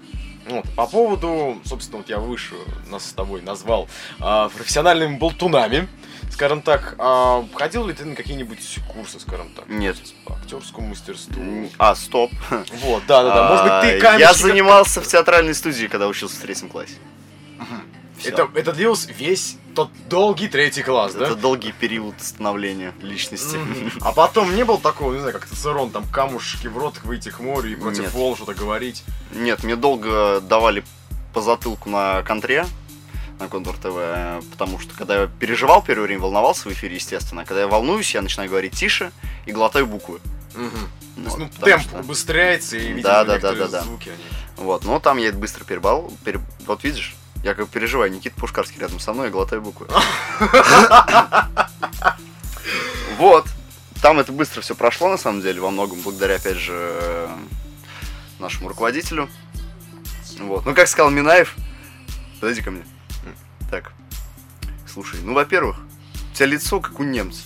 [0.48, 0.64] Вот.
[0.74, 2.54] По поводу, собственно, вот я выше
[2.90, 5.88] нас с тобой назвал а, профессиональными болтунами,
[6.30, 9.68] скажем так, а, ходил ли ты на какие-нибудь курсы, скажем так?
[9.68, 9.96] Нет.
[10.24, 11.68] По актерскому мастерству.
[11.78, 12.30] А, стоп.
[12.82, 13.48] Вот, да-да-да.
[13.48, 14.20] Может быть, ты А, камешки...
[14.20, 16.94] Я занимался в театральной студии, когда учился в третьем классе.
[18.24, 21.26] Это, это длился весь тот долгий третий класс, да?
[21.26, 23.56] Это долгий период становления личности.
[24.00, 27.38] А потом не было такого, не знаю, как Цицерон, там камушки в рот выйти к
[27.40, 28.12] морю и против Нет.
[28.12, 29.04] волн что-то говорить.
[29.32, 30.82] Нет, мне долго давали
[31.32, 32.66] по затылку на контре,
[33.38, 37.44] на Контур ТВ, потому что когда я переживал первое время, волновался в эфире, естественно.
[37.44, 39.12] Когда я волнуюсь, я начинаю говорить тише
[39.46, 40.18] и глотаю буквы.
[40.52, 43.82] То есть, Вот, ну, темп что- убыстряется, и, видимо, Да, да, да, да, да.
[43.82, 44.22] звуки, они...
[44.56, 46.12] Вот, но там я это быстро перебал.
[46.24, 49.86] пере- Вот видишь, я как переживаю, Никита Пушкарский рядом со мной, я глотаю буквы.
[53.18, 53.48] Вот.
[54.00, 57.28] Там это быстро все прошло, на самом деле, во многом благодаря, опять же,
[58.38, 59.28] нашему руководителю.
[60.38, 60.64] Вот.
[60.64, 61.56] Ну, как сказал Минаев,
[62.40, 62.84] подойди ко мне.
[63.70, 63.92] Так.
[64.86, 65.80] Слушай, ну, во-первых,
[66.30, 67.42] у тебя лицо как у немца.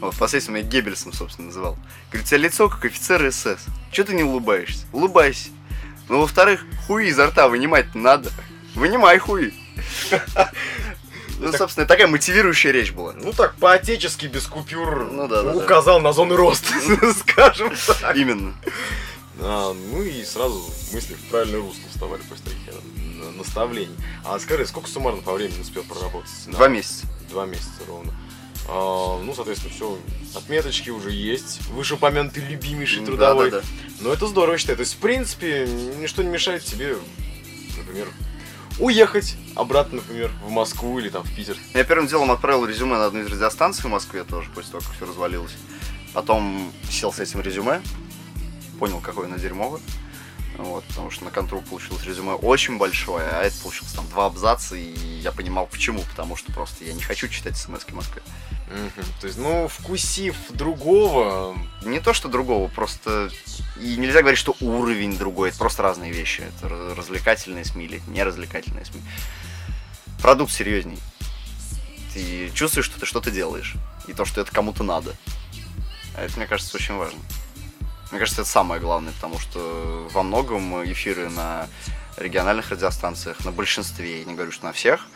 [0.00, 1.76] Вот, впоследствии меня Геббельсом, собственно, называл.
[2.10, 3.66] Говорит, у тебя лицо как офицера СС.
[3.90, 4.86] Чего ты не улыбаешься?
[4.92, 5.50] Улыбайся.
[6.08, 8.30] Ну, во-вторых, хуи изо рта вынимать надо.
[8.74, 9.52] Вынимай хуи.
[11.38, 13.14] Ну, собственно, такая мотивирующая речь была.
[13.14, 15.58] Ну так, по-отечески, без купюр, Ну да, да, да.
[15.58, 16.72] указал на зоны роста,
[17.18, 18.16] скажем так.
[18.16, 18.54] Именно.
[19.40, 23.96] А, ну и сразу мысли в правильное русло вставали после таких э, наставлений.
[24.24, 26.30] А скажи, сколько суммарно по времени успел проработать?
[26.46, 27.06] Два месяца.
[27.28, 28.14] Два месяца ровно.
[28.68, 29.98] А, ну, соответственно, все,
[30.36, 31.66] отметочки уже есть.
[31.70, 33.50] Вышеупомянутый любимейший трудовой.
[33.50, 33.66] Да, да,
[34.00, 34.76] Но это здорово, считаю.
[34.76, 36.96] То есть, в принципе, ничто не мешает тебе,
[37.76, 38.06] например,
[38.78, 41.56] уехать обратно, например, в Москву или там в Питер.
[41.74, 44.94] Я первым делом отправил резюме на одну из радиостанций в Москве тоже, после того, как
[44.96, 45.56] все развалилось.
[46.12, 47.80] Потом сел с этим резюме,
[48.78, 49.80] понял, какое оно дерьмовое.
[50.58, 54.76] Вот, потому что на контрол получилось резюме очень большое, а это получилось там два абзаца,
[54.76, 58.22] и я понимал почему, потому что просто я не хочу читать смс в Москве.
[59.20, 63.30] То есть, ну, вкусив другого, Не то, что другого, просто...
[63.80, 66.42] И нельзя говорить, что уровень другой, это просто разные вещи.
[66.42, 69.02] Это раз- развлекательные СМИ или неразвлекательные СМИ.
[70.20, 70.98] Продукт серьезней.
[72.14, 73.74] Ты чувствуешь, что ты что-то делаешь.
[74.06, 75.14] И то, что это кому-то надо.
[76.16, 77.18] А это, мне кажется, очень важно.
[78.12, 81.66] Мне кажется, это самое главное, потому что во многом эфиры на
[82.16, 85.06] региональных радиостанциях, на большинстве, я не говорю, что на всех,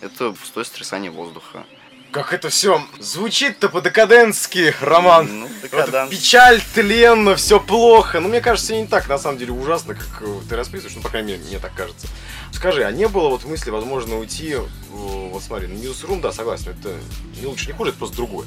[0.00, 1.64] это пустое стрясание воздуха.
[2.12, 5.40] как это все звучит-то по-декадентски, Роман.
[5.40, 6.10] Ну, Вот декаданс.
[6.12, 8.20] печаль, тленно, все плохо.
[8.20, 10.94] Ну, мне кажется, не так, на самом деле, ужасно, как э, ты расписываешь.
[10.94, 12.06] Ну, по крайней мере, мне так кажется.
[12.52, 14.56] Скажи, а не было вот мысли, возможно, уйти,
[14.90, 16.94] вот смотри, на Newsroom, да, согласен, это
[17.40, 18.46] не лучше, не хуже, это просто другое.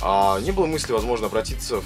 [0.00, 1.84] А не было мысли, возможно, обратиться в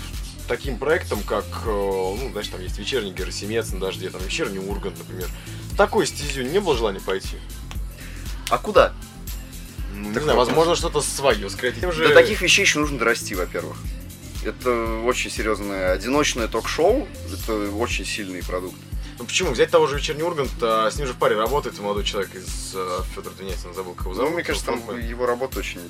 [0.50, 4.98] таким проектом, как, э, ну, знаешь, там есть вечерний Герасимец на дожде, там вечерний Ургант,
[4.98, 5.28] например.
[5.70, 7.36] В такой стезю не было желания пойти?
[8.48, 8.92] А куда?
[9.94, 11.72] Ну, не Так знаю, возможно, что-то свое, скорее.
[11.74, 12.08] Тем же...
[12.08, 13.76] До таких вещей еще нужно дорасти, во-первых.
[14.44, 17.06] Это очень серьезное одиночное ток-шоу.
[17.32, 18.76] Это очень сильный продукт.
[19.20, 19.52] Ну почему?
[19.52, 22.72] Взять того же вечерний Ургант, а с ним же в паре работает молодой человек из
[22.74, 24.30] э, Федор Тунецин, забыл, как его зовут.
[24.30, 25.80] Ну, мне кажется, там его работа очень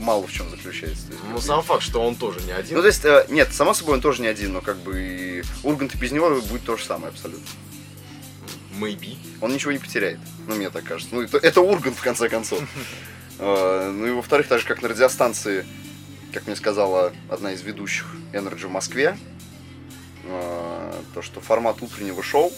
[0.00, 1.06] мало в чем заключается.
[1.06, 2.76] То есть, Ну, сам факт, что он тоже не один.
[2.76, 5.42] Ну, то есть, э, нет, само собой, он тоже не один, но как бы и
[5.62, 7.46] Ургант и без него будет то же самое абсолютно.
[8.80, 9.16] Maybe.
[9.40, 10.18] Он ничего не потеряет.
[10.46, 11.14] Ну, мне так кажется.
[11.14, 12.60] Ну, это, это Ургант, в конце концов.
[13.42, 15.64] Э, Ну и во-вторых, так же, как на радиостанции,
[16.30, 19.16] как мне сказала одна из ведущих Energy в Москве,
[20.24, 22.52] э, то, что формат утреннего шоу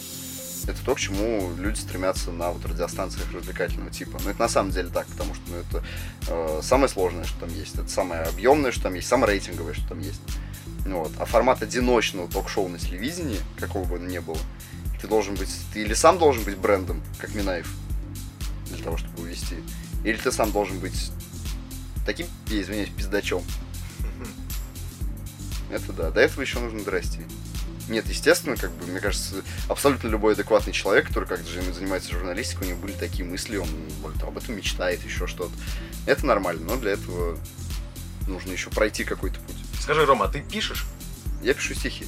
[0.67, 4.19] это то, к чему люди стремятся на вот радиостанциях развлекательного типа.
[4.23, 5.83] Но это на самом деле так, потому что ну, это
[6.27, 9.89] э, самое сложное, что там есть, это самое объемное, что там есть, самое рейтинговое, что
[9.89, 10.21] там есть.
[10.85, 11.11] Ну Вот.
[11.19, 14.37] А формат одиночного ток-шоу на телевидении, какого бы он ни было,
[15.01, 17.69] ты должен быть, ты или сам должен быть брендом, как Минаев,
[18.67, 19.57] для того, чтобы увести,
[20.03, 21.11] или ты сам должен быть
[22.05, 23.43] таким, извиняюсь, пиздачом.
[25.69, 26.11] Это да.
[26.11, 27.21] До этого еще нужно дорасти.
[27.89, 32.69] Нет, естественно, как бы, мне кажется, абсолютно любой адекватный человек, который как-то занимается журналистикой, у
[32.71, 33.69] него были такие мысли, он
[34.19, 35.51] того, об этом мечтает, еще что-то.
[36.05, 37.37] Это нормально, но для этого
[38.27, 39.57] нужно еще пройти какой-то путь.
[39.81, 40.85] Скажи, Рома, а ты пишешь?
[41.41, 42.07] Я пишу стихи.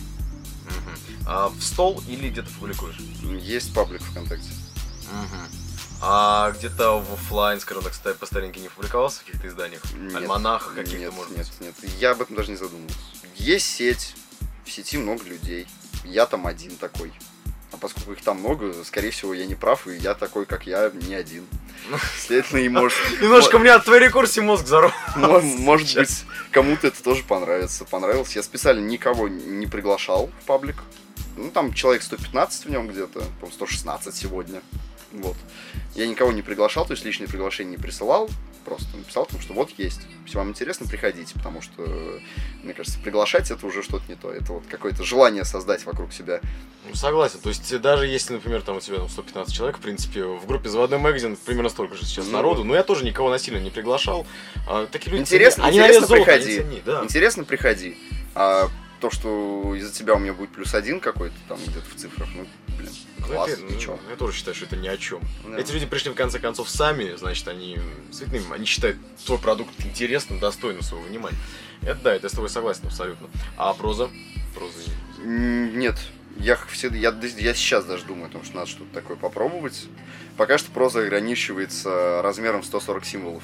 [1.27, 2.99] А в стол или где-то публикуешь?
[3.41, 4.49] Есть паблик ВКонтакте.
[6.01, 9.81] А где-то в офлайн, скажем так, по старинке не публиковался в каких-то изданиях?
[9.93, 10.15] Нет.
[10.15, 11.83] Альманахах каких-то, нет, может нет, быть?
[11.83, 11.91] нет.
[11.99, 12.97] Я об этом даже не задумывался.
[13.37, 14.15] Есть сеть,
[14.65, 15.67] в сети много людей.
[16.03, 17.11] Я там один такой.
[17.71, 20.91] А поскольку их там много, скорее всего, я не прав, и я такой, как я,
[20.93, 21.45] не один.
[22.17, 22.97] Следовательно, и может...
[23.21, 24.93] Немножко мне от твоей рекурсии мозг взорвал.
[25.15, 27.83] Мо- Может быть, кому-то это тоже понравится.
[27.85, 28.35] Понравилось.
[28.35, 30.77] Я специально никого не приглашал в паблик.
[31.35, 34.61] Ну, там человек 115 в нем где-то, по 116 сегодня.
[35.11, 35.35] Вот.
[35.95, 38.29] Я никого не приглашал, то есть личные приглашения не присылал.
[38.65, 40.01] Просто написал, потому что вот есть.
[40.25, 42.19] Если вам интересно, приходите, потому что,
[42.63, 44.31] мне кажется, приглашать это уже что-то не то.
[44.31, 46.41] Это вот какое-то желание создать вокруг себя.
[46.87, 47.39] Ну, согласен.
[47.39, 50.67] То есть, даже если, например, там у тебя там 115 человек, в принципе, в группе
[50.67, 54.25] «Заводной магазин» примерно столько же сейчас Ну, народу, но я тоже никого насильно не приглашал.
[54.67, 56.45] А, такие люди Интересно, они интересно, золота, приходи.
[56.45, 57.03] они ценнее, да.
[57.03, 57.97] Интересно, приходи.
[58.33, 58.67] А
[58.99, 62.47] то, что из-за тебя у меня будет плюс один какой-то там где-то в цифрах, ну,
[62.77, 63.99] блин, Ну, класс, это- ну, ничего.
[64.09, 65.21] Я тоже считаю, что это ни о чем.
[65.47, 65.57] Да.
[65.59, 67.79] Эти люди пришли в конце концов сами, значит, они
[68.11, 71.37] цветным, они считают твой продукт интересным, достойным своего внимания.
[71.81, 73.27] Это да, это я с тобой согласен абсолютно.
[73.57, 74.09] А проза?
[74.53, 74.77] Проза.
[75.23, 75.95] Нет,
[76.37, 79.85] я, всегда- я, я сейчас даже думаю о том, что надо что-то такое попробовать.
[80.37, 83.43] Пока что проза ограничивается размером 140 символов,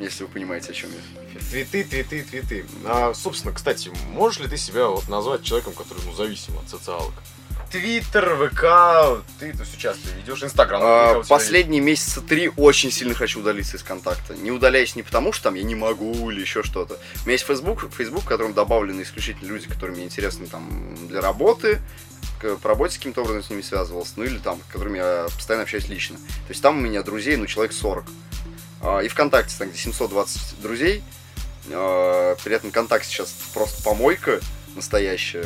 [0.00, 1.40] если вы понимаете, о чем я.
[1.50, 2.66] Твиты, твиты, твиты.
[2.84, 7.14] А, собственно, кстати, можешь ли ты себя вот назвать человеком, который ну, зависим от социалок?
[7.72, 10.82] Твиттер, ВК, ты это все часто ведешь, Инстаграм.
[10.84, 14.34] А, Последние месяца три очень сильно хочу удалиться из контакта.
[14.34, 16.94] Не удаляюсь не потому, что там я не могу или еще что-то.
[16.94, 21.22] У меня есть Facebook, Facebook, в котором добавлены исключительно люди, которые мне интересны там для
[21.22, 21.80] работы,
[22.62, 25.88] по работе каким-то образом с ними связывался, ну или там, с которыми я постоянно общаюсь
[25.88, 26.16] лично.
[26.18, 28.04] То есть там у меня друзей, ну, человек 40.
[28.82, 31.02] А, И ВКонтакте, там, где 720 друзей.
[31.70, 34.40] А, При этом ВКонтакте сейчас просто помойка
[34.76, 35.44] настоящая.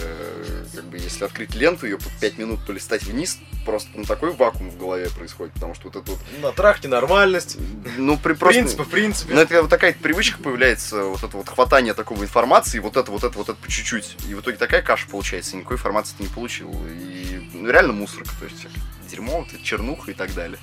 [0.74, 4.70] Как бы если открыть ленту, ее по 5 минут полистать вниз, просто ну, такой вакуум
[4.70, 7.56] в голове происходит, потому что вот это вот, На трахте нормальность,
[7.96, 8.60] ну, при просто...
[8.60, 9.34] принципы, в принципе.
[9.34, 13.24] Ну, это вот такая привычка появляется, вот это вот хватание такого информации, вот это, вот
[13.24, 14.16] это, вот это по чуть-чуть.
[14.28, 16.72] И в итоге такая каша получается, никакой информации ты не получил.
[16.88, 18.66] И ну, реально мусорка, то есть
[19.10, 20.58] дерьмо, вот это чернуха и так далее.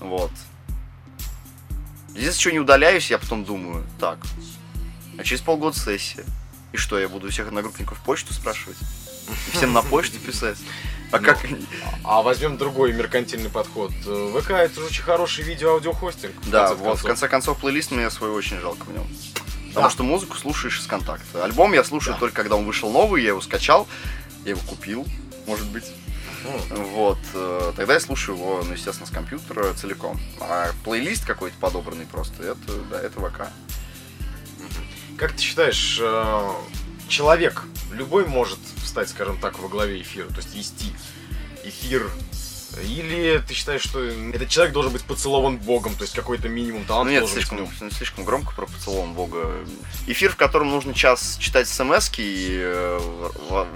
[0.00, 0.30] Вот.
[2.14, 4.18] Если что не удаляюсь, я потом думаю, так,
[5.18, 6.24] а через полгода сессия.
[6.74, 8.76] И что, я буду всех одногруппников почту спрашивать?
[9.46, 10.58] И всем на почту писать?
[11.12, 11.38] А Ну, как...
[12.02, 13.92] А возьмем другой меркантильный подход.
[13.92, 16.32] ВК это же очень хороший видео-аудиохостинг.
[16.46, 19.06] Да, вот, в конце концов, плейлист мне свой очень жалко в нем.
[19.68, 19.90] Потому Да.
[19.90, 21.44] что музыку слушаешь из контакта.
[21.44, 22.18] Альбом я слушаю Да.
[22.20, 23.86] только когда он вышел новый, я его скачал,
[24.44, 25.06] я его купил,
[25.46, 25.84] может быть.
[26.42, 30.20] Ну, Вот, э, тогда я слушаю его, ну, естественно, с компьютера целиком.
[30.40, 33.46] А плейлист какой-то подобранный просто, это, да, это ВК.
[35.16, 36.50] Как ты считаешь, э,
[37.08, 40.92] человек любой может встать, скажем так, во главе эфира, то есть вести
[41.62, 42.10] эфир?
[42.82, 47.06] Или ты считаешь, что этот человек должен быть поцелован Богом, то есть какой-то минимум таланта
[47.06, 47.68] Ну нет, должен быть слишком, нем?
[47.80, 49.52] ну, слишком громко про поцелован Бога.
[50.06, 53.00] Эфир, в котором нужно час читать смс и э,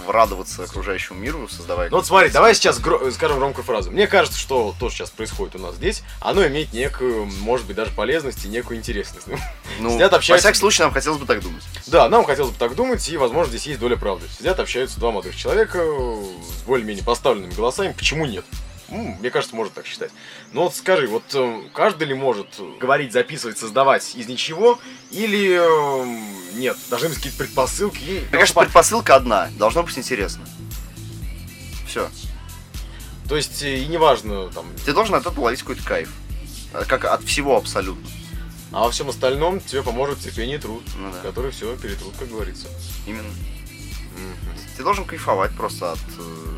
[0.07, 1.91] радоваться окружающему миру, создавать...
[1.91, 3.91] Ну вот смотри, давай сейчас гро- скажем громкую фразу.
[3.91, 7.77] Мне кажется, что то, что сейчас происходит у нас здесь, оно имеет некую, может быть,
[7.77, 9.27] даже полезность и некую интересность.
[9.81, 10.49] Ну, сидят, во общаются.
[10.49, 11.63] всяком случае, нам хотелось бы так думать.
[11.87, 14.27] Да, нам хотелось бы так думать, и, возможно, здесь есть доля правды.
[14.37, 17.95] Сидят, общаются два молодых человека с более-менее поставленными голосами.
[17.97, 18.45] Почему нет?
[18.89, 20.11] Мне кажется, может так считать.
[20.53, 22.47] Но вот скажи, вот э, каждый ли может
[22.81, 24.79] говорить, записывать, создавать из ничего,
[25.11, 26.77] или э, нет?
[26.89, 28.25] Должны быть какие-то предпосылки.
[28.31, 29.51] Мне кажется, предпосылка одна.
[29.59, 30.47] Должно быть интересно.
[31.87, 32.09] Все.
[33.29, 34.67] То есть, и неважно, там...
[34.87, 36.11] Ты должен от этого ловить какой-то кайф.
[36.87, 38.09] Как от всего абсолютно.
[38.73, 41.21] А во всем остальном тебе поможет терпение и труд, Ну да.
[41.21, 42.69] который все перетрут, как говорится.
[43.07, 43.29] Именно.
[43.29, 44.59] Мгм.
[44.77, 46.58] Ты должен кайфовать просто от, э,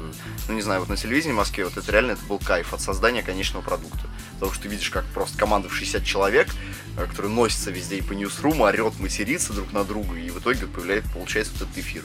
[0.51, 2.81] ну не знаю, вот на телевидении в Москве вот это реально это был кайф от
[2.81, 4.01] создания конечного продукта.
[4.35, 6.49] Потому что ты видишь, как просто команда в 60 человек,
[6.97, 10.67] э, которые носятся везде и по ньюсруму, орет, матерится друг на друга, и в итоге
[10.67, 12.03] появляется, получается вот этот эфир.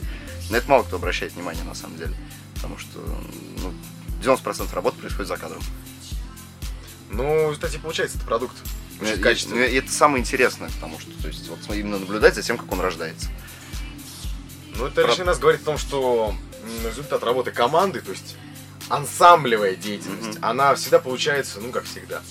[0.50, 2.14] На это мало кто обращает внимание на самом деле.
[2.54, 3.00] Потому что
[3.62, 3.74] ну,
[4.22, 5.62] 90% работы происходит за кадром.
[7.10, 8.56] Ну, кстати, получается, это продукт.
[9.00, 9.58] Очень и- качественный.
[9.62, 12.70] ну, и это самое интересное, потому что, то есть, вот именно наблюдать за тем, как
[12.72, 13.28] он рождается.
[14.76, 16.34] Ну, это Про- лишний раз говорит о том, что
[16.84, 18.36] результат работы команды, то есть
[18.88, 20.44] ансамблевая деятельность, Мгм.
[20.44, 22.22] она всегда получается, ну, как всегда.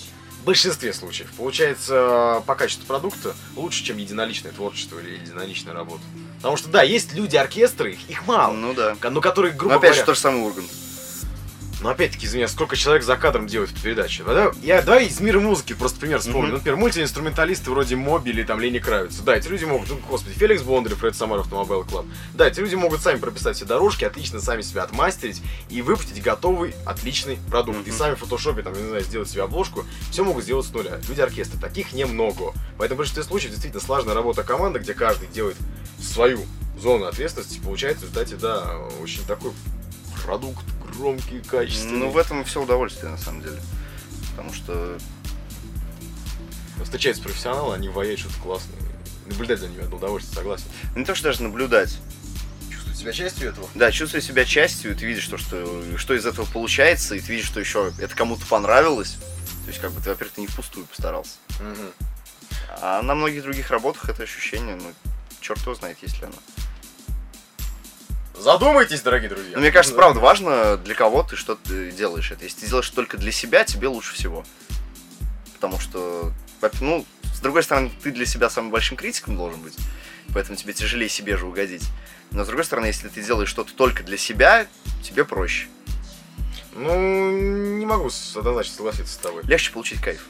[0.41, 6.03] В большинстве случаев получается по качеству продукта лучше, чем единоличное творчество или единоличная работа.
[6.37, 8.95] Потому что, да, есть люди-оркестры, их, их мало, Ну да.
[9.01, 10.01] но которые, грубо Но опять говоря...
[10.01, 10.69] же, то же самое Ургант.
[11.85, 14.23] Но опять-таки, извиняюсь, сколько человек за кадром делают эту передачу?
[14.25, 16.47] Да, Я, давай из мира музыки просто пример вспомню.
[16.49, 19.21] Ну, Например, мультиинструменталисты вроде Моби или там Лени Кравица.
[19.21, 22.07] Да, эти люди могут, ну, господи, Феликс Бондарев, Red Samara Automobile Club.
[22.33, 26.73] Да, эти люди могут сами прописать все дорожки, отлично сами себя отмастерить и выпустить готовый,
[26.87, 27.85] отличный продукт.
[27.87, 27.99] И Мгм.
[27.99, 30.99] сами в фотошопе, там, не знаю, сделать себе обложку, все могут сделать с нуля.
[31.07, 32.53] Люди оркестра, таких немного.
[32.79, 35.57] Поэтому в большинстве случаев действительно сложная работа команды, где каждый делает
[36.01, 36.39] свою
[36.81, 37.59] зону ответственности.
[37.59, 39.51] Получается в результате, да, очень такой
[40.25, 40.63] продукт
[40.97, 41.99] громкий, качественный.
[41.99, 43.59] Ну, в этом и все удовольствие, на самом деле.
[44.31, 44.97] Потому что
[46.83, 48.77] Встречаются профессионалы, они ваяют что-то классное.
[49.25, 50.65] Наблюдать за ними одно удовольствие, согласен.
[50.93, 51.97] ну, не то, что даже наблюдать.
[52.69, 53.67] Чувствовать себя частью этого.
[53.73, 57.31] Да, чувствуя себя частью, и ты видишь то, что, что из этого получается, и ты
[57.31, 59.17] видишь, что еще это кому-то понравилось.
[59.63, 61.37] То есть, как бы ты, во-первых, ты не впустую постарался.
[62.81, 64.93] А на многих других работах это ощущение, ну,
[65.41, 66.35] черт его знает, есть ли оно.
[68.37, 69.51] Задумайтесь, дорогие друзья.
[69.53, 72.43] Но мне кажется, правда, важно, для кого ты что ты делаешь это.
[72.43, 74.45] Если ты делаешь только для себя, тебе лучше всего.
[75.53, 76.31] Потому что,
[76.81, 79.77] ну, с другой стороны, ты для себя самым большим критиком должен быть.
[80.33, 81.83] Поэтому тебе тяжелее себе же угодить.
[82.31, 84.67] Но с другой стороны, если ты делаешь что-то только для себя,
[85.03, 85.67] тебе проще.
[86.73, 89.43] Ну, не могу однозначно согласиться с тобой.
[89.45, 90.25] Легче получить кайф.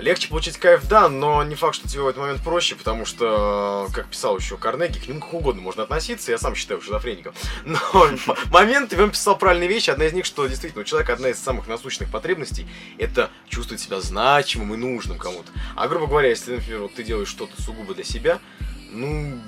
[0.00, 3.88] Легче получить кайф, да, но не факт, что тебе в этот момент проще, потому что,
[3.92, 7.34] как писал еще Карнеги, к нему как угодно можно относиться, я сам считаю шизофреником.
[7.64, 8.18] Но м-
[8.50, 11.68] моментами он писал правильные вещи, одна из них, что действительно у человека одна из самых
[11.68, 12.66] насущных потребностей–
[12.98, 15.50] это чувствовать себя значимым и нужным кому-то.
[15.76, 18.38] А грубо говоря, если, например, вот ты делаешь что-то сугубо для себя,
[18.90, 19.38] ну,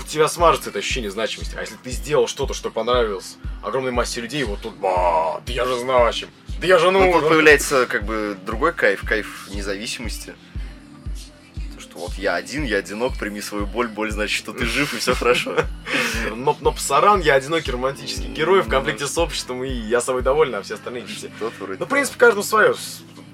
[0.00, 1.54] у тебя смажется это ощущение значимости.
[1.56, 5.64] А если ты сделал что-то, что понравилось огромной массе людей, вот тут, ба, да я
[5.64, 6.28] же значим,
[6.60, 7.20] да я же Ну, нужен.
[7.20, 10.34] тут появляется как бы другой кайф, кайф независимости.
[11.74, 14.94] То, что вот я один, я одинок, прими свою боль, боль значит, что ты жив
[14.94, 15.56] и все хорошо.
[16.34, 20.54] Ноп Ноп Саран, я одинокий романтический герой в конфликте с обществом, и я собой доволен,
[20.54, 21.04] а все остальные
[21.78, 22.74] Ну, в принципе, каждому свое.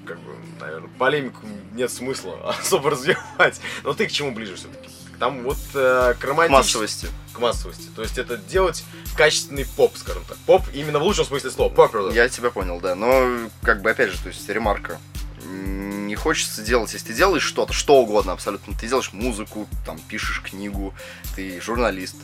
[0.05, 3.61] Как бы, наверное, полемику нет смысла особо развивать.
[3.83, 4.89] Но ты к чему ближе все-таки?
[5.23, 6.51] Там вот э, к к романтичности.
[6.51, 7.07] массовости.
[7.31, 7.87] К массовости.
[7.95, 8.83] То есть это делать
[9.15, 10.37] качественный поп, скажем так.
[10.39, 11.73] Поп именно в лучшем смысле слова.
[11.73, 12.13] Popular.
[12.13, 12.93] Я тебя понял, да.
[12.93, 14.99] Но, как бы, опять же, то есть, ремарка.
[15.45, 20.41] Не хочется делать, если ты делаешь что-то, что угодно абсолютно, ты делаешь музыку, там, пишешь
[20.41, 20.93] книгу,
[21.37, 22.17] ты журналист,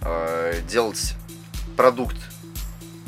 [0.00, 1.16] э, делать
[1.76, 2.16] продукт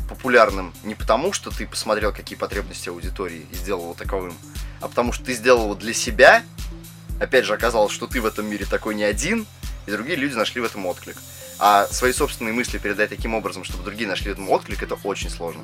[0.06, 4.36] популярным не потому, что ты посмотрел, какие потребности аудитории и сделал его таковым,
[4.82, 6.42] а потому что ты сделал его для себя,
[7.20, 9.46] опять же, оказалось, что ты в этом мире такой не один,
[9.86, 11.16] и другие люди нашли в этом отклик.
[11.58, 15.30] А свои собственные мысли передать таким образом, чтобы другие нашли в этом отклик, это очень
[15.30, 15.62] сложно.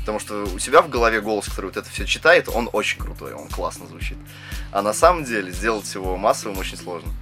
[0.00, 3.34] Потому что у себя в голове голос, который вот это все читает, он очень крутой,
[3.34, 4.16] он классно звучит.
[4.72, 7.12] А на самом деле сделать его массовым очень сложно.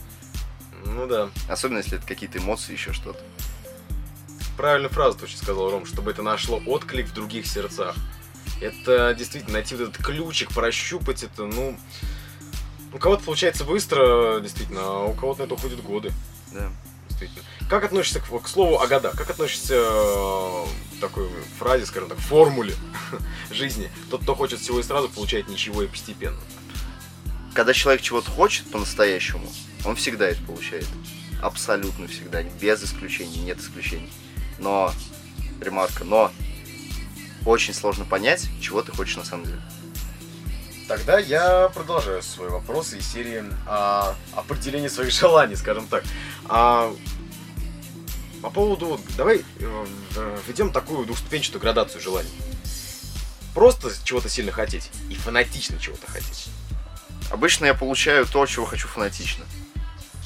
[0.84, 1.30] Ну да.
[1.48, 3.20] Особенно если это какие-то эмоции, еще что-то.
[4.56, 7.96] Правильную фразу точно сказал Ром, чтобы это нашло отклик в других сердцах.
[8.60, 11.78] Это действительно найти вот этот ключик, прощупать это, ну...
[12.92, 16.12] У кого-то получается быстро, действительно, а у кого-то на это уходят годы.
[16.52, 16.70] Да.
[17.08, 17.44] действительно.
[17.68, 19.16] Как относишься к, к слову о годах?
[19.16, 20.64] Как относишься э,
[20.96, 22.74] к такой фразе, скажем так, формуле
[23.50, 23.90] жизни?
[24.10, 26.40] Тот, кто хочет всего и сразу, получает ничего и постепенно.
[27.54, 29.50] Когда человек чего-то хочет по-настоящему,
[29.84, 30.86] он всегда это получает.
[31.42, 34.10] Абсолютно всегда, без исключений, нет исключений.
[34.58, 34.92] Но,
[35.60, 36.32] ремарка, но
[37.44, 39.60] очень сложно понять, чего ты хочешь на самом деле.
[40.88, 46.02] Тогда я продолжаю свой вопрос из серии а, определения своих желаний, скажем так.
[46.46, 46.90] А,
[48.40, 48.98] по поводу...
[49.16, 49.86] Давай э,
[50.46, 52.30] введем такую двухступенчатую градацию желаний.
[53.52, 56.48] Просто чего-то сильно хотеть и фанатично чего-то хотеть.
[57.30, 59.44] Обычно я получаю то, чего хочу фанатично.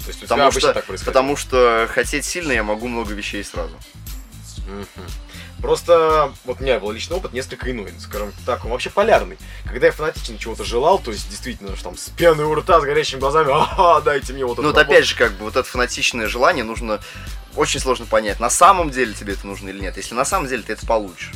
[0.04, 1.06] То есть у тебя Потому обычно что, так происходит.
[1.06, 3.74] потому что хотеть сильно я могу много вещей сразу.
[4.68, 4.86] Мгм.
[5.62, 9.38] Просто вот у меня был личный опыт несколько иной, скажем так, он вообще полярный.
[9.64, 12.82] Когда я фанатично чего-то желал, то есть действительно, что там с пеной у рта, с
[12.82, 14.62] горящими глазами, ага, дайте мне вот это.
[14.62, 17.00] Ну вот опять же, как бы вот это фанатичное желание нужно
[17.54, 19.96] очень сложно понять, на самом деле тебе это нужно или нет.
[19.96, 21.30] Если на самом деле ты это получишь.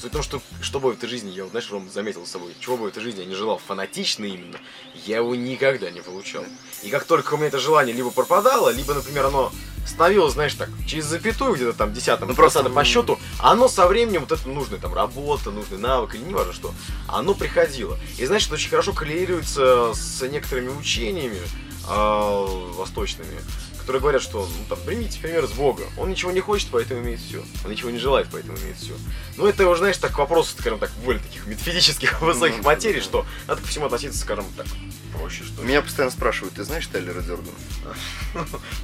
[0.00, 2.30] Суть в том, что что бы в этой жизни, я вот, знаешь, Ром, заметил с
[2.30, 4.56] собой, чего бы в этой жизни я не желал фанатично именно,
[5.04, 6.42] я его никогда не получал.
[6.82, 9.52] И как только у меня это желание либо пропадало, либо, например, оно
[9.86, 14.20] становилось, знаешь, так, через запятую где-то там десятом, Ну, просто, по счету, оно со временем,
[14.20, 16.72] вот это нужная там работа, нужный навык, или не важно что,
[17.06, 17.98] оно приходило.
[18.16, 21.40] И знаешь, это очень хорошо коррелируется с некоторыми учениями
[21.86, 23.38] а, восточными,
[23.80, 25.84] которые говорят, что, ну, там, примите пример с Бога.
[25.96, 27.42] Он ничего не хочет, поэтому имеет все.
[27.64, 28.94] Он ничего не желает, поэтому имеет все.
[29.36, 33.00] Ну, это уже, знаешь, так к вопросу, скажем так, более таких метафизических высоких Ну, материй,
[33.00, 34.66] что надо ко всему относиться, скажем так,
[35.12, 35.68] проще, что ли.
[35.68, 37.56] Меня постоянно спрашивают, ты знаешь Тайлера Дёрдена?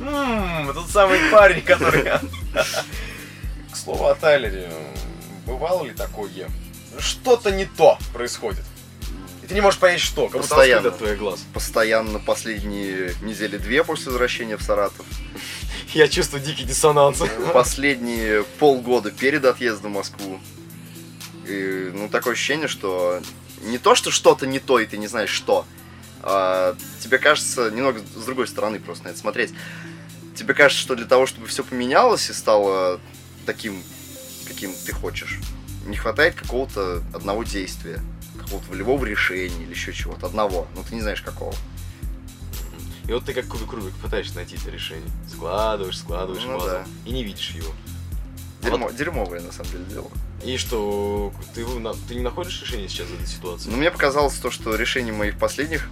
[0.01, 2.05] Ммм, тот самый парень, который...
[3.73, 4.73] К слову о Тайлере,
[5.47, 6.51] бывало ли такое?
[6.99, 8.65] Что-то не то происходит.
[9.47, 10.89] И ты не можешь понять, что, как будто Постоянно.
[10.89, 11.47] от твоих глаз.
[11.55, 15.07] Постоянно последние недели две после возвращения в Саратов.
[15.95, 17.23] Я чувствую дикий диссонанс.
[17.55, 20.41] Последние полгода перед отъездом в Москву.
[21.47, 23.21] И, ну, такое ощущение, что
[23.63, 25.65] не то, что что-то не то, и ты не знаешь что,
[26.25, 29.53] а тебе кажется, немного с другой стороны просто на это смотреть.
[30.35, 33.01] Тебе кажется, что для того, чтобы все поменялось и стало
[33.47, 33.81] таким,
[34.49, 35.39] каким ты хочешь,
[35.85, 38.01] не хватает какого-то одного действия,
[38.47, 41.55] какого-то волевого решения или еще чего-то, одного, но ты не знаешь какого.
[43.09, 45.09] И вот ты как кубик Рубик пытаешься найти это решение.
[45.29, 46.85] Складываешь, складываешь Ну пазл, да.
[47.05, 47.73] и не видишь его.
[48.63, 50.11] Дерьмо, Дерьмовое, на самом деле, дело.
[50.45, 51.65] И что, ты,
[52.09, 53.71] ты не находишь решение сейчас этой ситуации?
[53.71, 55.89] Но мне показалось то, что решение моих последних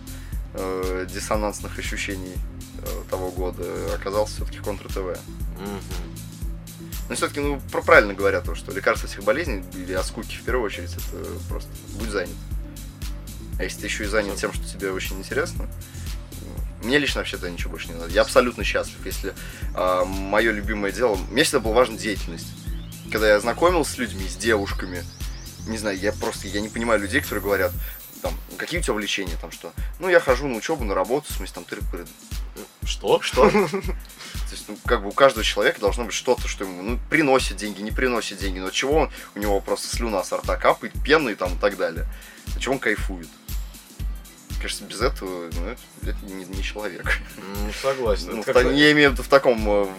[0.55, 2.35] э, диссонансных ощущений
[2.79, 5.19] э, того года оказалось все-таки контр ТВ.
[7.09, 10.43] Но все-таки, ну, про- правильно говорят то, что лекарство всех болезней или от скуки в
[10.43, 12.35] первую очередь, это просто будь занят.
[13.59, 15.69] А если ты еще и занят тем, что тебе очень интересно,
[16.41, 18.11] ну, мне лично вообще-то ничего больше не надо.
[18.11, 19.35] Я абсолютно счастлив, если
[19.75, 21.17] мое любимое дело...
[21.31, 22.49] Мне всегда была важна деятельность.
[23.13, 25.05] Когда я знакомился с людьми, с девушками,
[25.69, 27.73] не знаю, я просто, я не понимаю людей, которые говорят,
[28.23, 31.37] там, какие у тебя увлечения, там, что, ну, я хожу на учебу, на работу, в
[31.37, 31.83] смысле, там, тыры
[32.85, 33.21] Что?
[33.21, 33.51] что?
[34.65, 37.83] Есть, ну, как бы у каждого человека должно быть что-то, что ему ну, приносит деньги,
[37.83, 41.55] не приносит деньги, но чего он, у него просто слюна с рта капает, пены там
[41.55, 42.07] и так далее.
[42.55, 43.29] От чего он кайфует.
[44.61, 47.21] Кажется, без этого ну, это, это не, не человек.
[47.37, 48.37] Ну, согласен.
[48.37, 49.91] Ну, Это в я имею в виду в таком э, в,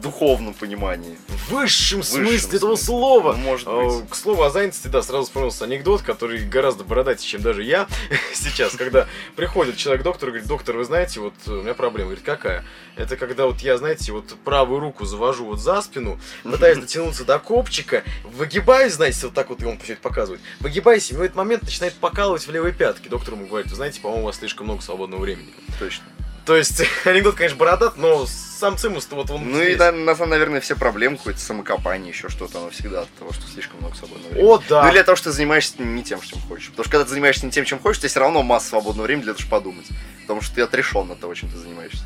[0.00, 1.18] в духовном понимании.
[1.28, 2.84] в высшем высшем смысле этого смысле.
[2.86, 3.32] слова.
[3.34, 4.08] Ну, может Э, быть.
[4.10, 7.86] К слову о занятости, да, сразу вспомнился анекдот, который гораздо бородатее, чем даже я
[8.34, 12.06] сейчас, когда приходит человек к доктору и говорит, доктор, вы знаете, вот у меня проблема.
[12.10, 12.64] Говорит, какая?
[12.96, 17.38] Это когда вот я, знаете, вот правую руку завожу вот за спину, пытаюсь дотянуться до
[17.38, 21.36] копчика, выгибаюсь, знаете, вот так вот, и он все это показывает, выгибаюсь, и в этот
[21.36, 23.08] момент начинает покалывать в левой пятке.
[23.10, 25.52] Доктор ему говорит, вы знаете, по-моему, у вас слишком много свободного времени.
[25.78, 26.04] Точно.
[26.46, 28.26] То есть, анекдот, конечно, бородат, но
[28.60, 29.78] сам цимус вот он Ну и, здесь.
[29.78, 33.46] на, на самом- наверное, все проблемы, какое-то самокопание, еще что-то, оно всегда от того, что
[33.48, 34.48] слишком много свободного времени.
[34.48, 34.84] О, да.
[34.84, 36.68] Ну или от того, что ты занимаешься не тем, чем хочешь.
[36.68, 39.06] Потому что когда ты занимаешься не тем, чем хочешь, у тебя все равно масса свободного
[39.06, 39.86] времени для того, чтобы подумать.
[40.22, 42.04] Потому что ты отрешен от того, чем ты занимаешься.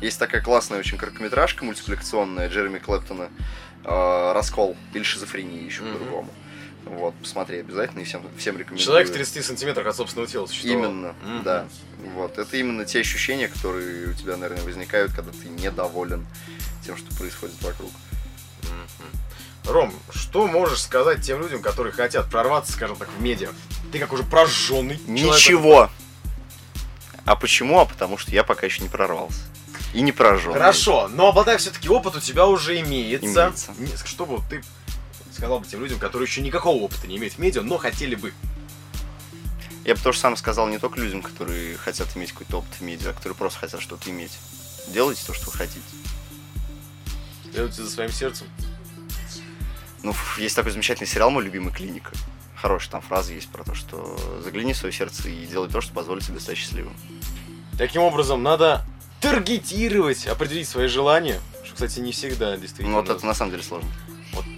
[0.00, 3.28] Есть такая классная очень короткометражка мультипликационная Джереми Клэптона
[3.84, 5.92] э, «Раскол» или «Шизофрения» еще Мгм.
[5.92, 6.30] по-другому.
[6.86, 8.84] Вот, посмотри обязательно и всем, всем рекомендую.
[8.84, 10.84] Человек в 30 сантиметрах от собственного тела существовал.
[10.90, 11.42] Именно, Мгм.
[11.44, 11.66] да.
[12.14, 16.26] Вот, это именно те ощущения, которые у тебя, наверное, возникают, когда ты недоволен
[16.84, 17.90] тем, что происходит вокруг.
[19.66, 23.50] Ром, что можешь сказать тем людям, которые хотят прорваться, скажем так, в медиа?
[23.92, 25.34] Ты как уже прожженный человек.
[25.36, 25.90] Ничего.
[27.26, 27.78] А почему?
[27.78, 29.38] А потому что я пока еще не прорвался.
[29.92, 30.52] И не прожжен.
[30.52, 33.52] Хорошо, но обладая все-таки опыт у тебя уже имеется.
[33.78, 34.06] Имеется.
[34.06, 34.62] Что бы ты
[35.32, 38.32] сказал бы тем людям, которые еще никакого опыта не имеют в медиа, но хотели бы?
[39.84, 43.10] Я бы тоже сам сказал не только людям, которые хотят иметь какой-то опыт в медиа,
[43.10, 44.38] а которые просто хотят что-то иметь.
[44.88, 45.80] Делайте то, что вы хотите.
[47.52, 48.46] Делайте за своим сердцем.
[50.02, 52.12] Ну, есть такой замечательный сериал «Мой любимый клиника».
[52.56, 55.92] Хорошая там фраза есть про то, что загляни в свое сердце и делай то, что
[55.94, 56.94] позволит тебе стать счастливым.
[57.78, 58.84] Таким образом, надо
[59.20, 61.40] таргетировать, определить свои желания.
[61.64, 62.96] Что, кстати, не всегда действительно.
[62.96, 63.88] Ну, вот это на самом деле сложно.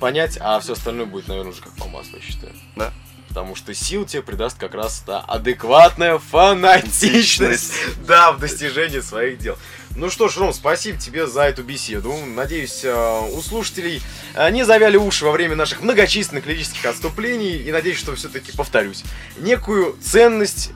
[0.03, 2.53] Понять, а все остальное будет, наверное, уже как по маслу, я считаю.
[2.75, 2.93] Да.
[3.29, 7.75] Потому что сил тебе придаст как раз та адекватная фанатичность,
[8.05, 9.57] да, в достижении своих дел.
[9.95, 12.13] Ну что ж, Ром, спасибо тебе за эту беседу.
[12.35, 14.03] Надеюсь, э, у слушателей
[14.35, 17.59] э, не завяли уши во время наших многочисленных лирических отступлений.
[17.59, 19.05] И надеюсь, что все-таки повторюсь.
[19.37, 20.73] Некую ценность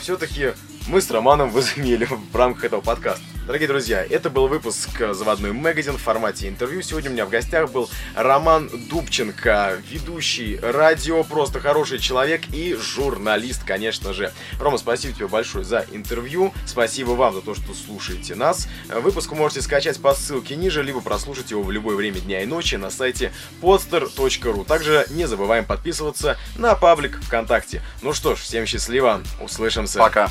[0.00, 0.54] все-таки
[0.88, 3.22] мы с Романом возымели в рамках этого подкаста.
[3.46, 6.80] Дорогие друзья, это был выпуск «Заводной магазин» в формате интервью.
[6.80, 13.62] Сегодня у меня в гостях был Роман Дубченко, ведущий радио, просто хороший человек и журналист,
[13.62, 14.32] конечно же.
[14.58, 16.54] Рома, спасибо тебе большое за интервью.
[16.64, 18.66] Спасибо вам за то, что слушаете нас.
[18.88, 22.46] Выпуск вы можете скачать по ссылке ниже, либо прослушать его в любое время дня и
[22.46, 23.30] ночи на сайте
[23.60, 24.64] podster.ru.
[24.64, 27.82] Также не забываем подписываться на паблик ВКонтакте.
[28.00, 29.98] Ну что ж, всем счастливо, услышимся.
[29.98, 30.30] Пока.